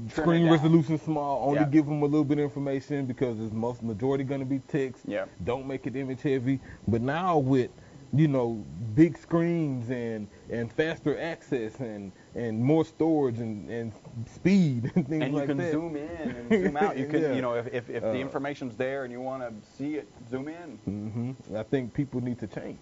screen 0.08 0.48
resolution 0.48 0.98
small, 0.98 1.46
only 1.46 1.60
Yeah. 1.60 1.66
give 1.66 1.84
them 1.84 2.02
a 2.02 2.06
little 2.06 2.24
bit 2.24 2.38
of 2.38 2.44
information 2.44 3.04
because 3.04 3.38
it's 3.38 3.52
most 3.52 3.82
majority 3.82 4.24
going 4.24 4.40
to 4.40 4.46
be 4.46 4.60
text. 4.60 5.04
Yeah. 5.06 5.26
Don't 5.44 5.66
make 5.66 5.86
it 5.86 5.94
image 5.94 6.22
heavy. 6.22 6.58
But 6.88 7.02
now 7.02 7.36
with 7.36 7.70
you 8.14 8.28
know 8.28 8.64
big 8.94 9.16
screens 9.16 9.90
and 9.90 10.28
and 10.50 10.70
faster 10.72 11.18
access 11.18 11.80
and 11.80 12.12
and 12.34 12.62
more 12.62 12.84
storage 12.84 13.38
and 13.38 13.70
and 13.70 13.92
speed 14.26 14.90
and 14.96 15.08
things 15.08 15.24
and 15.24 15.34
like 15.34 15.46
that. 15.46 15.52
And 15.52 15.60
you 15.60 15.70
can 15.70 15.72
zoom 15.72 15.96
in 15.96 16.30
and 16.36 16.48
zoom 16.64 16.76
out. 16.76 16.96
You 16.98 17.06
can, 17.06 17.22
Yeah. 17.22 17.32
you 17.32 17.42
know, 17.42 17.54
if, 17.54 17.66
if, 17.72 17.88
if 17.90 18.02
Uh, 18.04 18.12
the 18.12 18.18
information's 18.20 18.76
there 18.76 19.04
and 19.04 19.12
you 19.12 19.20
want 19.20 19.42
to 19.42 19.70
see 19.70 19.94
it, 19.96 20.08
zoom 20.30 20.48
in. 20.48 20.78
Mm-hmm. 20.88 21.56
I 21.56 21.62
think 21.62 21.94
people 21.94 22.20
need 22.20 22.38
to 22.40 22.46
change. 22.46 22.78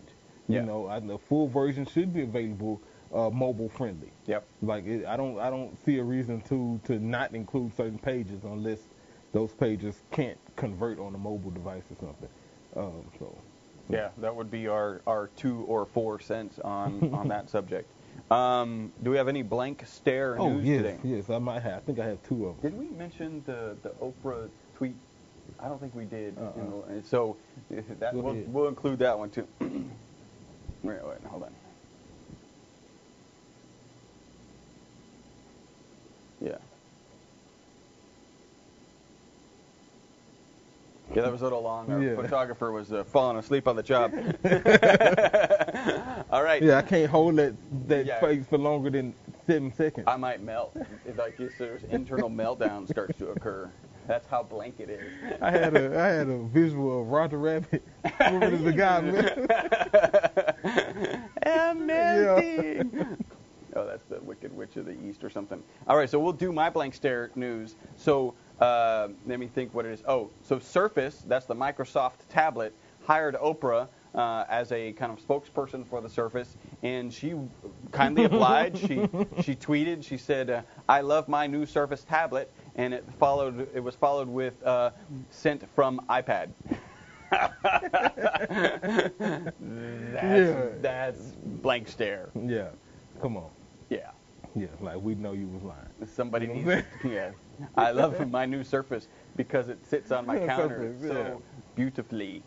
You 0.49 0.63
know, 0.63 0.89
I, 0.89 0.99
the 0.99 1.17
full 1.17 1.47
version 1.47 1.87
should 1.87 2.13
be 2.13 2.23
available, 2.23 2.81
uh, 3.15 3.31
mobile 3.31 3.69
friendly. 3.69 4.11
Yep. 4.27 4.45
Like 4.63 4.85
it, 4.85 5.07
I 5.07 5.17
don't, 5.17 5.39
I 5.39 5.49
don't 5.49 5.79
see 5.85 5.99
a 5.99 6.03
reason 6.03 6.41
to 6.43 6.81
to 6.85 6.99
not 6.99 7.35
include 7.37 7.73
certain 7.77 7.99
pages 8.01 8.43
unless 8.43 8.81
those 9.33 9.53
pages 9.55 10.03
can't 10.11 10.39
convert 10.57 10.99
on 10.99 11.15
a 11.15 11.19
mobile 11.19 11.53
device 11.53 11.85
or 11.93 11.97
something. 12.05 12.29
Um, 12.75 13.05
so 13.21 13.39
Yeah, 13.93 14.11
that 14.19 14.35
would 14.35 14.51
be 14.51 14.69
our, 14.69 15.03
our 15.07 15.29
two 15.37 15.65
or 15.69 15.87
four 15.87 16.21
cents 16.21 16.59
on, 16.61 17.13
on 17.13 17.29
that 17.29 17.51
subject. 17.57 17.91
Um, 18.31 18.93
do 19.03 19.11
we 19.11 19.17
have 19.17 19.29
any 19.29 19.43
blank 19.43 19.83
stare 19.87 20.39
oh 20.39 20.51
news 20.51 20.65
yes, 20.65 20.83
today? 20.83 20.99
yes, 21.03 21.31
I 21.31 21.39
might 21.39 21.63
have. 21.63 21.79
I 21.79 21.81
think 21.81 21.99
I 21.99 22.07
have 22.07 22.23
two 22.23 22.47
of 22.47 22.61
them. 22.61 22.71
Did 22.71 22.79
we 22.79 22.97
mention 22.97 23.43
the, 23.45 23.77
the 23.83 23.91
Oprah 24.01 24.49
tweet? 24.77 24.95
I 25.59 25.69
don't 25.69 25.81
think 25.81 25.95
we 25.95 26.05
did. 26.05 26.37
in 26.39 26.43
Uh-uh. 26.45 27.03
so 27.03 27.37
that, 27.99 28.15
we'll, 28.15 28.35
we'll 28.47 28.69
include 28.69 29.01
that 29.01 29.19
one 29.19 29.31
too. 29.31 29.47
wait, 29.61 31.05
wait, 31.05 31.25
hold 31.27 31.43
on. 31.43 31.53
Yeah. 36.41 36.57
Yeah, 41.15 41.23
that 41.23 41.33
was 41.33 41.41
a 41.41 41.45
little 41.45 41.63
long. 41.63 41.91
Our 41.91 42.03
Yeah. 42.03 42.15
photographer 42.17 42.71
was 42.71 42.93
uh, 42.93 43.03
falling 43.05 43.37
asleep 43.37 43.67
on 43.67 43.75
the 43.77 43.83
job. 43.83 44.13
All 46.31 46.43
right. 46.45 46.63
Yeah, 46.63 46.79
I 46.79 46.83
can't 46.83 47.11
hold 47.11 47.37
that 47.37 47.55
that 47.89 48.07
Yeah. 48.07 48.21
face 48.21 48.47
for 48.47 48.59
longer 48.59 48.91
than 48.91 49.15
seven 49.47 49.73
seconds. 49.75 50.05
I 50.07 50.17
might 50.17 50.41
melt. 50.43 50.77
It's 51.05 51.19
like 51.19 51.37
this, 51.37 51.53
there's 51.59 51.83
internal 51.85 52.31
meltdown 52.31 52.89
starts 52.89 53.19
to 53.19 53.31
occur. 53.31 53.69
That's 54.07 54.27
how 54.27 54.43
blank 54.45 54.77
it 54.79 54.89
is. 54.91 55.13
I 55.41 55.51
had 55.51 55.77
a 55.77 55.99
I 56.01 56.07
had 56.09 56.29
a 56.29 56.39
visual 56.45 57.03
of 57.03 57.09
Roger 57.09 57.39
Rabbit. 57.39 57.83
Remember 58.21 58.57
the 58.57 58.73
guy? 58.73 58.99
I'm 61.45 61.87
melting. 62.67 63.17
Oh, 63.77 63.87
that's 63.87 64.05
the 64.07 64.21
Wicked 64.21 64.55
Witch 64.57 64.77
of 64.77 64.87
the 64.87 64.97
East 65.09 65.23
or 65.23 65.31
something. 65.31 65.63
All 65.87 65.97
right, 65.97 66.11
so 66.11 66.19
we'll 66.19 66.33
do 66.33 66.53
my 66.53 66.71
blank 66.71 66.93
stare 66.95 67.31
news. 67.37 67.77
So 67.97 68.35
uh, 68.61 69.09
let 69.27 69.41
me 69.41 69.47
think 69.47 69.75
what 69.75 69.87
it 69.87 69.93
is. 69.93 70.03
Oh, 70.07 70.31
so 70.43 70.59
Surface, 70.59 71.25
that's 71.27 71.47
the 71.47 71.55
Microsoft 71.55 72.29
tablet, 72.29 72.75
hired 73.03 73.35
Oprah 73.37 73.89
uh, 74.15 74.45
as 74.49 74.73
a 74.73 74.93
kind 74.93 75.13
of 75.13 75.21
spokesperson 75.25 75.87
for 75.87 76.01
the 76.01 76.09
Surface, 76.09 76.57
and 76.83 77.13
she 77.13 77.35
kindly 77.93 78.25
obliged. 78.25 78.79
she 78.79 79.09
she 79.43 79.55
tweeted. 79.57 80.05
She 80.05 80.19
said, 80.19 80.51
uh, 80.51 80.63
"I 80.89 81.01
love 81.01 81.29
my 81.29 81.47
new 81.47 81.65
Surface 81.65 82.05
tablet," 82.05 82.53
and 82.77 82.93
it 82.93 83.05
followed. 83.19 83.69
It 83.75 83.81
was 83.81 83.95
followed 83.95 84.29
with 84.29 84.63
uh, 84.65 84.91
"sent 85.31 85.65
from 85.75 86.01
iPad." 86.11 86.51
that's, 87.31 87.55
Yeah. 89.61 90.67
that's 90.81 91.21
blank 91.63 91.89
stare. 91.89 92.29
yeah, 92.47 92.69
come 93.23 93.37
on. 93.37 93.51
Yeah. 93.89 94.11
Yeah, 94.55 94.67
like 94.81 95.01
we 95.01 95.15
know 95.15 95.33
you 95.33 95.47
was 95.49 95.63
lying. 95.63 95.87
Somebody 96.07 96.47
You 96.47 96.55
know 96.55 96.75
needs. 96.77 96.87
Yeah. 97.05 97.31
I 97.77 97.91
love 97.91 98.19
my 98.31 98.47
new 98.47 98.65
Surface 98.65 99.09
because 99.37 99.69
it 99.69 99.85
sits 99.87 100.11
on 100.11 100.27
my 100.27 100.37
Yeah, 100.41 100.47
counter 100.47 100.95
Surface, 100.99 101.03
yeah. 101.03 101.09
so 101.09 101.43
beautifully. 101.77 102.43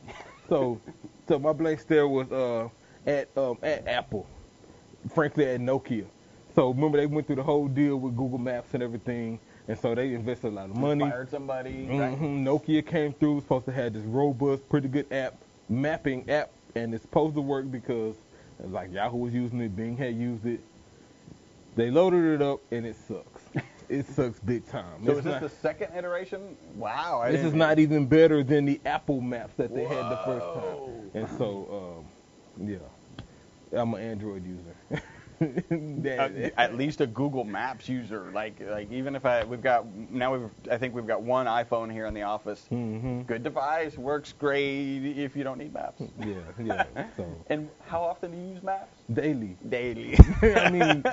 So, 0.49 0.79
so 1.27 1.39
my 1.39 1.53
blank 1.53 1.79
stare 1.79 2.07
was 2.07 2.31
uh, 2.31 2.67
at 3.05 3.29
um, 3.37 3.57
at 3.63 3.87
Apple, 3.87 4.27
frankly 5.13 5.45
at 5.45 5.59
Nokia. 5.59 6.05
So 6.55 6.69
remember 6.71 6.97
they 6.97 7.05
went 7.07 7.25
through 7.27 7.37
the 7.37 7.43
whole 7.43 7.67
deal 7.67 7.97
with 7.97 8.15
Google 8.15 8.37
Maps 8.37 8.73
and 8.73 8.83
everything, 8.83 9.39
and 9.67 9.77
so 9.77 9.95
they 9.95 10.13
invested 10.13 10.47
a 10.47 10.55
lot 10.55 10.69
of 10.69 10.75
money. 10.75 11.09
Fired 11.09 11.29
somebody. 11.29 11.85
hmm 11.85 11.99
right? 11.99 12.19
Nokia 12.19 12.85
came 12.85 13.13
through, 13.13 13.41
supposed 13.41 13.65
to 13.65 13.71
have 13.71 13.93
this 13.93 14.03
robust, 14.03 14.67
pretty 14.69 14.87
good 14.87 15.11
app, 15.11 15.35
mapping 15.69 16.29
app, 16.29 16.51
and 16.75 16.93
it's 16.93 17.03
supposed 17.03 17.35
to 17.35 17.41
work 17.41 17.71
because 17.71 18.15
like 18.59 18.91
Yahoo 18.91 19.17
was 19.17 19.33
using 19.33 19.61
it, 19.61 19.75
Bing 19.75 19.97
had 19.97 20.15
used 20.15 20.45
it. 20.45 20.59
They 21.75 21.89
loaded 21.89 22.23
it 22.35 22.41
up 22.41 22.59
and 22.71 22.85
it 22.85 22.95
sucks. 23.07 23.43
it 23.89 24.05
sucks 24.07 24.39
big 24.39 24.67
time. 24.67 25.03
So 25.05 25.11
It's 25.11 25.19
is 25.19 25.25
this 25.25 25.33
not- 25.33 25.41
the 25.41 25.49
second 25.49 25.95
iteration? 25.95 26.55
Wow. 26.75 27.21
I 27.23 27.31
this 27.31 27.43
is 27.43 27.53
not 27.53 27.79
even 27.79 28.05
better 28.05 28.43
than 28.43 28.65
the 28.65 28.79
Apple 28.85 29.21
maps 29.21 29.53
that 29.57 29.73
they 29.73 29.83
had 29.83 30.09
the 30.09 30.17
first 30.25 30.45
Whoa. 30.45 30.91
time. 31.13 31.21
And 31.21 31.37
so, 31.37 32.03
um, 32.59 32.67
yeah, 32.67 32.77
I'm 33.79 33.93
an 33.95 34.01
Android 34.01 34.45
user. 34.45 34.75
Uh, 36.13 36.49
at 36.57 36.75
least 36.75 37.01
a 37.01 37.07
Google 37.07 37.43
Maps 37.43 37.87
user. 37.89 38.29
Like, 38.33 38.59
like 38.69 38.91
even 38.91 39.15
if 39.15 39.25
I, 39.25 39.43
we've 39.43 39.61
got 39.61 39.85
now 40.11 40.33
we've, 40.35 40.49
I 40.69 40.77
think 40.77 40.93
we've 40.93 41.07
got 41.07 41.21
one 41.23 41.45
iPhone 41.47 41.91
here 41.91 42.05
in 42.05 42.13
the 42.13 42.21
office. 42.23 42.65
Mhm. 42.71 43.25
Good 43.25 43.43
device, 43.43 43.97
works 43.97 44.33
great 44.33 45.17
if 45.17 45.35
you 45.35 45.43
don't 45.43 45.57
need 45.57 45.73
maps. 45.73 46.01
Yeah, 46.19 46.35
yeah. 46.61 46.83
So 47.17 47.25
And 47.47 47.69
how 47.87 48.01
often 48.03 48.31
do 48.31 48.37
you 48.37 48.53
use 48.53 48.63
maps? 48.63 48.97
daily. 49.13 49.57
Daily. 49.69 50.17
I 50.41 50.69
mean, 50.69 51.03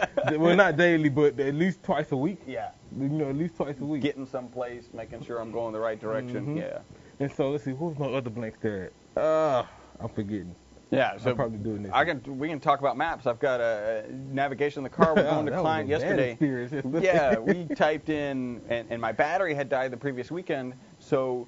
well, 0.40 0.56
not 0.56 0.76
daily, 0.76 1.08
but 1.08 1.38
at 1.40 1.54
least 1.54 1.82
twice 1.82 2.10
a 2.12 2.16
week. 2.16 2.40
yeah. 2.46 2.70
You 2.98 3.08
know, 3.08 3.28
at 3.30 3.36
least 3.36 3.56
twice 3.56 3.78
a 3.80 3.84
week. 3.84 4.02
Getting 4.02 4.26
someplace, 4.26 4.88
making 4.92 5.22
sure 5.24 5.38
I'm 5.40 5.52
going 5.52 5.72
the 5.72 5.80
right 5.80 6.00
direction. 6.00 6.56
Mhm. 6.56 6.58
Yeah. 6.58 6.78
And 7.20 7.30
so 7.32 7.50
let's 7.50 7.64
see, 7.64 7.72
who's 7.72 7.98
my 7.98 8.06
other 8.06 8.30
blank 8.30 8.60
there? 8.60 8.90
Uh, 9.16 9.62
I'm 10.00 10.08
forgetting. 10.08 10.54
Yeah, 10.90 11.16
so 11.18 11.30
I'll 11.30 11.36
probably 11.36 11.58
do 11.58 11.76
it 11.76 11.80
next 11.82 11.94
I 11.94 12.04
can 12.04 12.38
we 12.38 12.48
can 12.48 12.58
talk 12.58 12.80
about 12.80 12.96
maps. 12.96 13.26
I've 13.26 13.38
got 13.38 13.60
a, 13.60 14.04
navigation 14.10 14.80
in 14.80 14.84
the 14.84 14.90
car. 14.90 15.14
We're 15.14 15.22
going 15.22 15.46
to 15.46 15.52
client 15.60 15.88
yesterday. 15.88 16.36
yeah, 17.00 17.38
we 17.38 17.64
typed 17.76 18.08
in, 18.08 18.60
and, 18.68 18.88
and 18.90 19.00
my 19.00 19.12
battery 19.12 19.54
had 19.54 19.68
died 19.68 19.92
the 19.92 19.96
previous 19.96 20.30
weekend, 20.30 20.74
so 20.98 21.46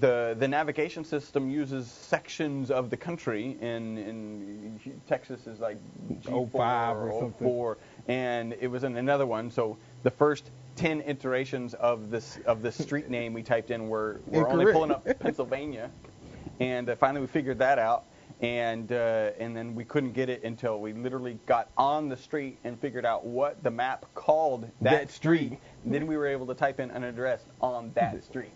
the 0.00 0.36
the 0.38 0.48
navigation 0.48 1.04
system 1.04 1.50
uses 1.50 1.90
sections 1.90 2.70
of 2.70 2.90
the 2.90 2.96
country. 2.96 3.56
In 3.60 3.98
in 3.98 5.00
Texas 5.08 5.46
is 5.46 5.58
like 5.58 5.78
G4 6.22 6.52
05 6.52 6.96
or 6.96 7.20
something. 7.20 7.48
04, 7.48 7.78
and 8.08 8.54
it 8.60 8.68
was 8.68 8.84
in 8.84 8.96
another 8.96 9.26
one. 9.26 9.50
So 9.50 9.76
the 10.04 10.10
first 10.10 10.50
10 10.76 11.02
iterations 11.02 11.74
of 11.74 12.10
this 12.10 12.38
of 12.46 12.62
the 12.62 12.70
street 12.70 13.10
name 13.10 13.32
we 13.32 13.42
typed 13.42 13.70
in 13.70 13.88
were 13.88 14.20
were 14.26 14.48
only 14.48 14.72
pulling 14.72 14.92
up 14.92 15.06
Pennsylvania, 15.18 15.90
and 16.60 16.88
uh, 16.88 16.96
finally 16.96 17.20
we 17.20 17.26
figured 17.26 17.58
that 17.58 17.78
out. 17.78 18.04
And 18.44 18.92
uh, 18.92 19.30
and 19.38 19.56
then 19.56 19.74
we 19.74 19.84
couldn't 19.84 20.12
get 20.12 20.28
it 20.28 20.44
until 20.44 20.78
we 20.80 20.92
literally 20.92 21.38
got 21.46 21.70
on 21.78 22.08
the 22.10 22.16
street 22.16 22.58
and 22.64 22.78
figured 22.78 23.06
out 23.06 23.24
what 23.24 23.62
the 23.62 23.70
map 23.70 24.04
called 24.14 24.64
that, 24.82 24.90
That 24.90 25.10
street. 25.10 25.46
street. 25.46 25.60
then 25.86 26.06
we 26.06 26.16
were 26.16 26.26
able 26.26 26.46
to 26.48 26.54
type 26.54 26.78
in 26.78 26.90
an 26.90 27.04
address 27.04 27.44
on 27.62 27.90
that 27.94 28.22
street. 28.22 28.52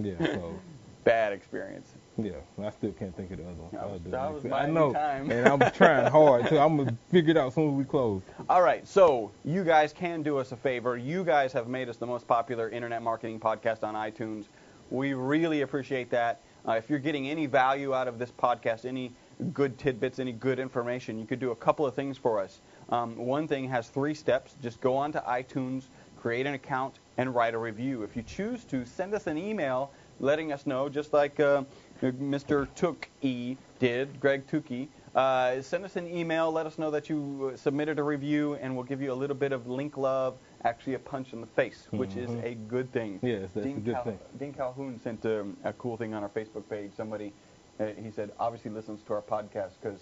Yeah, 0.00 0.14
so 0.18 0.54
Bad 1.04 1.32
experience. 1.32 1.94
yeah, 2.16 2.34
I 2.64 2.70
still 2.70 2.92
can't 2.92 3.16
think 3.16 3.32
of 3.32 3.38
the 3.38 3.42
other 3.44 3.54
one. 3.54 3.82
I'll 3.82 3.90
was- 3.90 4.02
that 4.04 4.32
was 4.34 4.44
my 4.44 4.62
I 4.62 4.70
know, 4.70 4.92
time. 4.92 5.28
and 5.32 5.48
I'm 5.48 5.72
trying 5.72 6.08
hard 6.12 6.46
too. 6.46 6.60
I'm 6.60 6.76
gonna 6.76 6.96
figure 7.10 7.32
it 7.32 7.36
out 7.36 7.48
as 7.48 7.54
soon 7.56 7.70
as 7.70 7.74
we 7.74 7.82
close. 7.84 8.22
All 8.48 8.62
right, 8.62 8.86
so 8.86 9.32
you 9.44 9.64
guys 9.64 9.92
can 9.92 10.22
do 10.22 10.38
us 10.38 10.52
a 10.52 10.56
favor. 10.56 10.96
You 10.96 11.24
guys 11.24 11.52
have 11.54 11.66
made 11.66 11.88
us 11.88 11.96
the 11.96 12.06
most 12.06 12.28
popular 12.28 12.68
internet 12.70 13.02
marketing 13.02 13.40
podcast 13.40 13.82
on 13.82 13.94
iTunes. 13.96 14.44
We 14.90 15.14
really 15.14 15.62
appreciate 15.62 16.08
that. 16.10 16.40
Uh, 16.68 16.72
if 16.72 16.88
you're 16.88 17.00
getting 17.00 17.28
any 17.28 17.46
value 17.46 17.92
out 17.92 18.06
of 18.06 18.20
this 18.20 18.30
podcast, 18.30 18.84
any 18.84 19.12
good 19.42 19.78
tidbits, 19.78 20.18
any 20.18 20.32
good 20.32 20.58
information, 20.58 21.18
you 21.18 21.26
could 21.26 21.40
do 21.40 21.50
a 21.50 21.56
couple 21.56 21.86
of 21.86 21.94
things 21.94 22.16
for 22.16 22.40
us. 22.40 22.60
Um, 22.88 23.16
one 23.16 23.46
thing 23.48 23.68
has 23.68 23.88
three 23.88 24.14
steps. 24.14 24.54
Just 24.62 24.80
go 24.80 24.96
on 24.96 25.12
to 25.12 25.20
iTunes, 25.26 25.84
create 26.16 26.46
an 26.46 26.54
account, 26.54 26.98
and 27.18 27.34
write 27.34 27.54
a 27.54 27.58
review. 27.58 28.02
If 28.02 28.16
you 28.16 28.22
choose 28.22 28.64
to, 28.64 28.84
send 28.84 29.14
us 29.14 29.26
an 29.26 29.36
email 29.38 29.90
letting 30.20 30.52
us 30.52 30.66
know, 30.66 30.88
just 30.88 31.12
like 31.12 31.40
uh, 31.40 31.64
Mr. 32.02 32.68
Tookie 32.76 33.56
did, 33.78 34.20
Greg 34.20 34.46
Tukey. 34.46 34.88
Uh, 35.14 35.60
send 35.60 35.84
us 35.84 35.96
an 35.96 36.06
email. 36.06 36.50
Let 36.50 36.64
us 36.64 36.78
know 36.78 36.90
that 36.90 37.10
you 37.10 37.50
uh, 37.52 37.56
submitted 37.56 37.98
a 37.98 38.02
review, 38.02 38.54
and 38.54 38.74
we'll 38.74 38.84
give 38.84 39.02
you 39.02 39.12
a 39.12 39.14
little 39.14 39.36
bit 39.36 39.52
of 39.52 39.66
link 39.68 39.98
love, 39.98 40.38
actually 40.64 40.94
a 40.94 40.98
punch 40.98 41.34
in 41.34 41.40
the 41.40 41.46
face, 41.46 41.86
which 41.90 42.16
is 42.16 42.30
Mhm. 42.30 42.44
a 42.44 42.54
good 42.54 42.90
thing. 42.92 43.18
Yes, 43.22 43.50
that's 43.52 43.66
Dean 43.66 43.76
a 43.78 43.80
good 43.80 44.04
thing. 44.04 44.18
Dean 44.38 44.54
Calhoun 44.54 44.98
sent 44.98 45.26
um, 45.26 45.56
a 45.64 45.72
cool 45.74 45.98
thing 45.98 46.14
on 46.14 46.22
our 46.22 46.30
Facebook 46.30 46.66
page. 46.70 46.92
Somebody, 46.96 47.32
uh, 47.82 48.02
he 48.02 48.10
said, 48.10 48.32
obviously 48.38 48.70
listens 48.70 49.02
to 49.02 49.14
our 49.14 49.22
podcast 49.22 49.72
because 49.80 50.00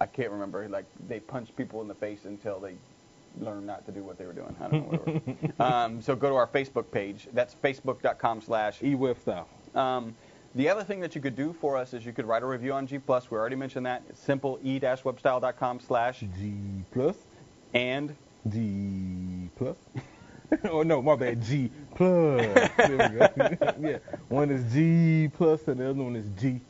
I 0.00 0.06
can't 0.06 0.30
remember. 0.30 0.68
Like 0.68 0.86
they 1.08 1.20
punch 1.20 1.54
people 1.56 1.80
in 1.82 1.88
the 1.88 1.94
face 1.94 2.24
until 2.24 2.60
they 2.60 2.74
learn 3.40 3.66
not 3.66 3.86
to 3.86 3.92
do 3.92 4.02
what 4.02 4.18
they 4.18 4.26
were 4.26 4.32
doing. 4.32 4.54
I 4.60 4.68
don't 4.68 4.92
know. 4.92 4.98
Whatever. 4.98 5.52
um, 5.62 6.02
so 6.02 6.16
go 6.16 6.28
to 6.28 6.34
our 6.34 6.46
Facebook 6.46 6.90
page. 6.90 7.28
That's 7.32 7.54
facebook.com 7.54 8.40
slash 8.40 8.80
eWeb 8.80 9.16
though. 9.24 9.46
um, 9.80 10.14
the 10.54 10.68
other 10.68 10.82
thing 10.82 11.00
that 11.00 11.14
you 11.14 11.20
could 11.20 11.36
do 11.36 11.52
for 11.52 11.76
us 11.76 11.92
is 11.92 12.06
you 12.06 12.12
could 12.12 12.26
write 12.26 12.42
a 12.42 12.46
review 12.46 12.72
on 12.72 12.86
G 12.86 12.98
Plus. 12.98 13.30
We 13.30 13.36
already 13.36 13.54
mentioned 13.54 13.84
that. 13.86 14.02
It's 14.08 14.20
simple 14.20 14.58
e-webstyle.com 14.64 15.80
slash 15.80 16.20
G 16.20 16.84
and 17.74 18.16
G 18.48 19.50
plus. 19.56 19.76
oh 20.70 20.82
no, 20.82 21.02
my 21.02 21.16
bad. 21.16 21.42
G 21.42 21.70
plus. 21.94 22.70
There 22.76 22.90
we 22.90 23.46
go. 23.46 23.74
yeah, 23.88 23.98
one 24.28 24.50
is 24.50 24.72
G 24.72 25.28
plus 25.28 25.68
and 25.68 25.80
the 25.80 25.90
other 25.90 26.02
one 26.02 26.16
is 26.16 26.26
G 26.40 26.60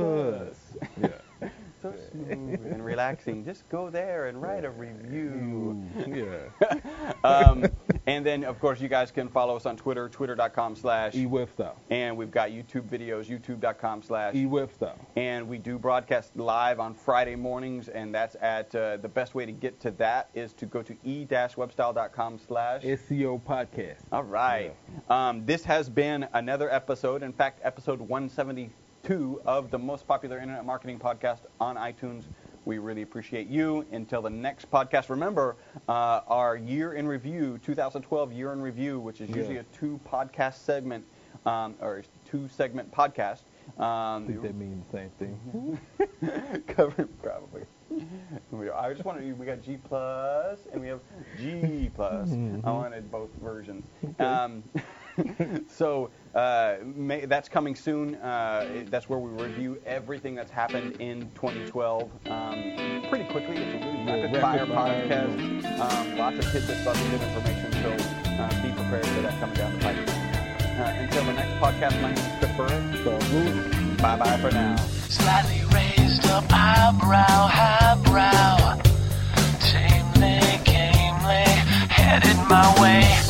plus. 0.00 0.56
Yeah. 1.00 1.48
so 1.82 1.92
smooth 2.10 2.64
and 2.66 2.84
relaxing. 2.84 3.44
Just 3.44 3.68
go 3.68 3.90
there 3.90 4.26
and 4.28 4.40
write 4.40 4.64
a 4.64 4.70
review. 4.70 5.82
Yeah. 6.06 6.80
Um, 7.24 7.66
and 8.06 8.24
then 8.24 8.44
of 8.44 8.60
course 8.60 8.80
you 8.80 8.88
guys 8.88 9.10
can 9.10 9.28
follow 9.28 9.56
us 9.56 9.66
on 9.66 9.76
Twitter, 9.76 10.08
twitter.com 10.08 10.76
slash 10.76 11.12
eWeb 11.14 11.50
style. 11.50 11.76
and 11.90 12.16
we've 12.16 12.30
got 12.30 12.50
YouTube 12.50 12.88
videos, 12.88 13.26
youtube.com 13.26 14.02
slash 14.02 14.34
eWeb 14.34 14.72
style. 14.72 14.98
and 15.16 15.48
we 15.48 15.58
do 15.58 15.76
broadcast 15.78 16.36
live 16.36 16.78
on 16.78 16.94
Friday 16.94 17.34
mornings, 17.34 17.88
and 17.88 18.14
that's 18.14 18.36
at 18.40 18.72
uh, 18.76 18.96
the 18.98 19.08
best 19.08 19.34
way 19.34 19.44
to 19.44 19.52
get 19.52 19.80
to 19.80 19.90
that 19.92 20.30
is 20.34 20.52
to 20.54 20.66
go 20.66 20.82
to 20.82 20.94
e-webstyle.com 21.04 22.38
slash. 22.38 22.82
SEO 22.82 23.40
podcast. 23.42 24.02
All 24.12 24.24
right. 24.24 24.74
Um, 25.10 25.44
this 25.46 25.64
has 25.64 25.88
been 25.88 26.28
another 26.34 26.70
episode, 26.72 27.22
in 27.24 27.32
fact, 27.32 27.60
episode 27.64 28.00
172 29.08 29.40
of 29.46 29.70
the 29.70 29.78
most 29.78 30.06
popular 30.06 30.38
internet 30.38 30.64
marketing 30.64 30.98
podcast 30.98 31.40
on 31.60 31.76
iTunes. 31.76 32.24
We 32.64 32.78
really 32.78 33.02
appreciate 33.02 33.46
you. 33.46 33.86
Until 33.92 34.20
the 34.22 34.30
next 34.30 34.68
podcast, 34.70 35.08
remember 35.08 35.56
uh, 35.88 36.20
our 36.26 36.56
year 36.56 36.94
in 36.94 37.06
review, 37.06 37.58
2012 37.64 38.32
year 38.32 38.52
in 38.52 38.60
review, 38.60 38.98
which 38.98 39.20
is 39.20 39.30
Yeah. 39.30 39.36
usually 39.36 39.56
a 39.58 39.62
two 39.64 40.00
podcast 40.10 40.54
segment 40.64 41.04
um, 41.44 41.76
or 41.80 42.02
two 42.28 42.48
segment 42.48 42.90
podcast. 42.90 43.42
I 43.78 44.16
Um, 44.16 44.26
think 44.26 44.42
that 44.42 44.54
means 44.56 44.84
the 44.90 44.98
same 44.98 45.10
thing. 45.18 45.78
covered 46.66 47.08
probably. 47.22 47.62
I 48.74 48.92
just 48.92 49.04
wanted 49.04 49.38
we 49.38 49.46
got 49.46 49.62
G 49.62 49.76
plus 49.76 50.66
and 50.72 50.80
we 50.80 50.88
have 50.88 51.00
G 51.38 51.90
plus. 51.94 52.32
I 52.64 52.70
wanted 52.72 53.10
both 53.12 53.30
versions. 53.40 53.86
Um, 54.18 54.64
so 55.68 56.10
uh, 56.34 56.76
may, 56.84 57.24
that's 57.26 57.48
coming 57.48 57.74
soon. 57.74 58.16
Uh, 58.16 58.84
that's 58.90 59.08
where 59.08 59.18
we 59.18 59.30
review 59.42 59.80
everything 59.86 60.34
that's 60.34 60.50
happened 60.50 61.00
in 61.00 61.30
2012 61.34 62.10
um, 62.26 63.06
pretty 63.08 63.24
quickly. 63.24 63.56
It's 63.56 63.74
a 63.74 63.86
really 63.86 64.04
Yeah, 64.04 64.22
rapid 64.22 64.40
fire 64.40 64.66
fire. 64.66 65.08
podcast. 65.08 65.80
Um, 65.80 66.18
lots 66.18 66.38
of 66.38 66.52
tidbits, 66.52 66.86
lots 66.86 67.00
of 67.00 67.10
good 67.10 67.22
information. 67.22 67.72
So 67.72 67.90
uh, 68.30 68.62
be 68.62 68.72
prepared 68.72 69.06
for 69.06 69.20
that 69.22 69.38
coming 69.40 69.56
down 69.56 69.72
the 69.74 69.78
pipe. 69.80 69.96
Uh, 70.78 70.82
until 71.00 71.24
the 71.24 71.32
next 71.32 71.52
podcast, 71.62 72.00
my 72.02 72.12
name 72.12 72.18
is 72.18 72.38
Christopher. 72.38 72.68
So, 73.02 73.18
good. 73.30 73.96
Bye 73.96 74.16
bye 74.18 74.36
for 74.38 74.50
now. 74.50 74.76
Slightly 75.08 75.62
raised 75.74 76.26
up 76.26 76.44
eyebrow, 76.50 77.46
highbrow. 77.48 78.78
Tamely, 79.60 80.62
gamely, 80.64 81.44
headed 81.88 82.36
my 82.48 82.74
way. 82.82 83.25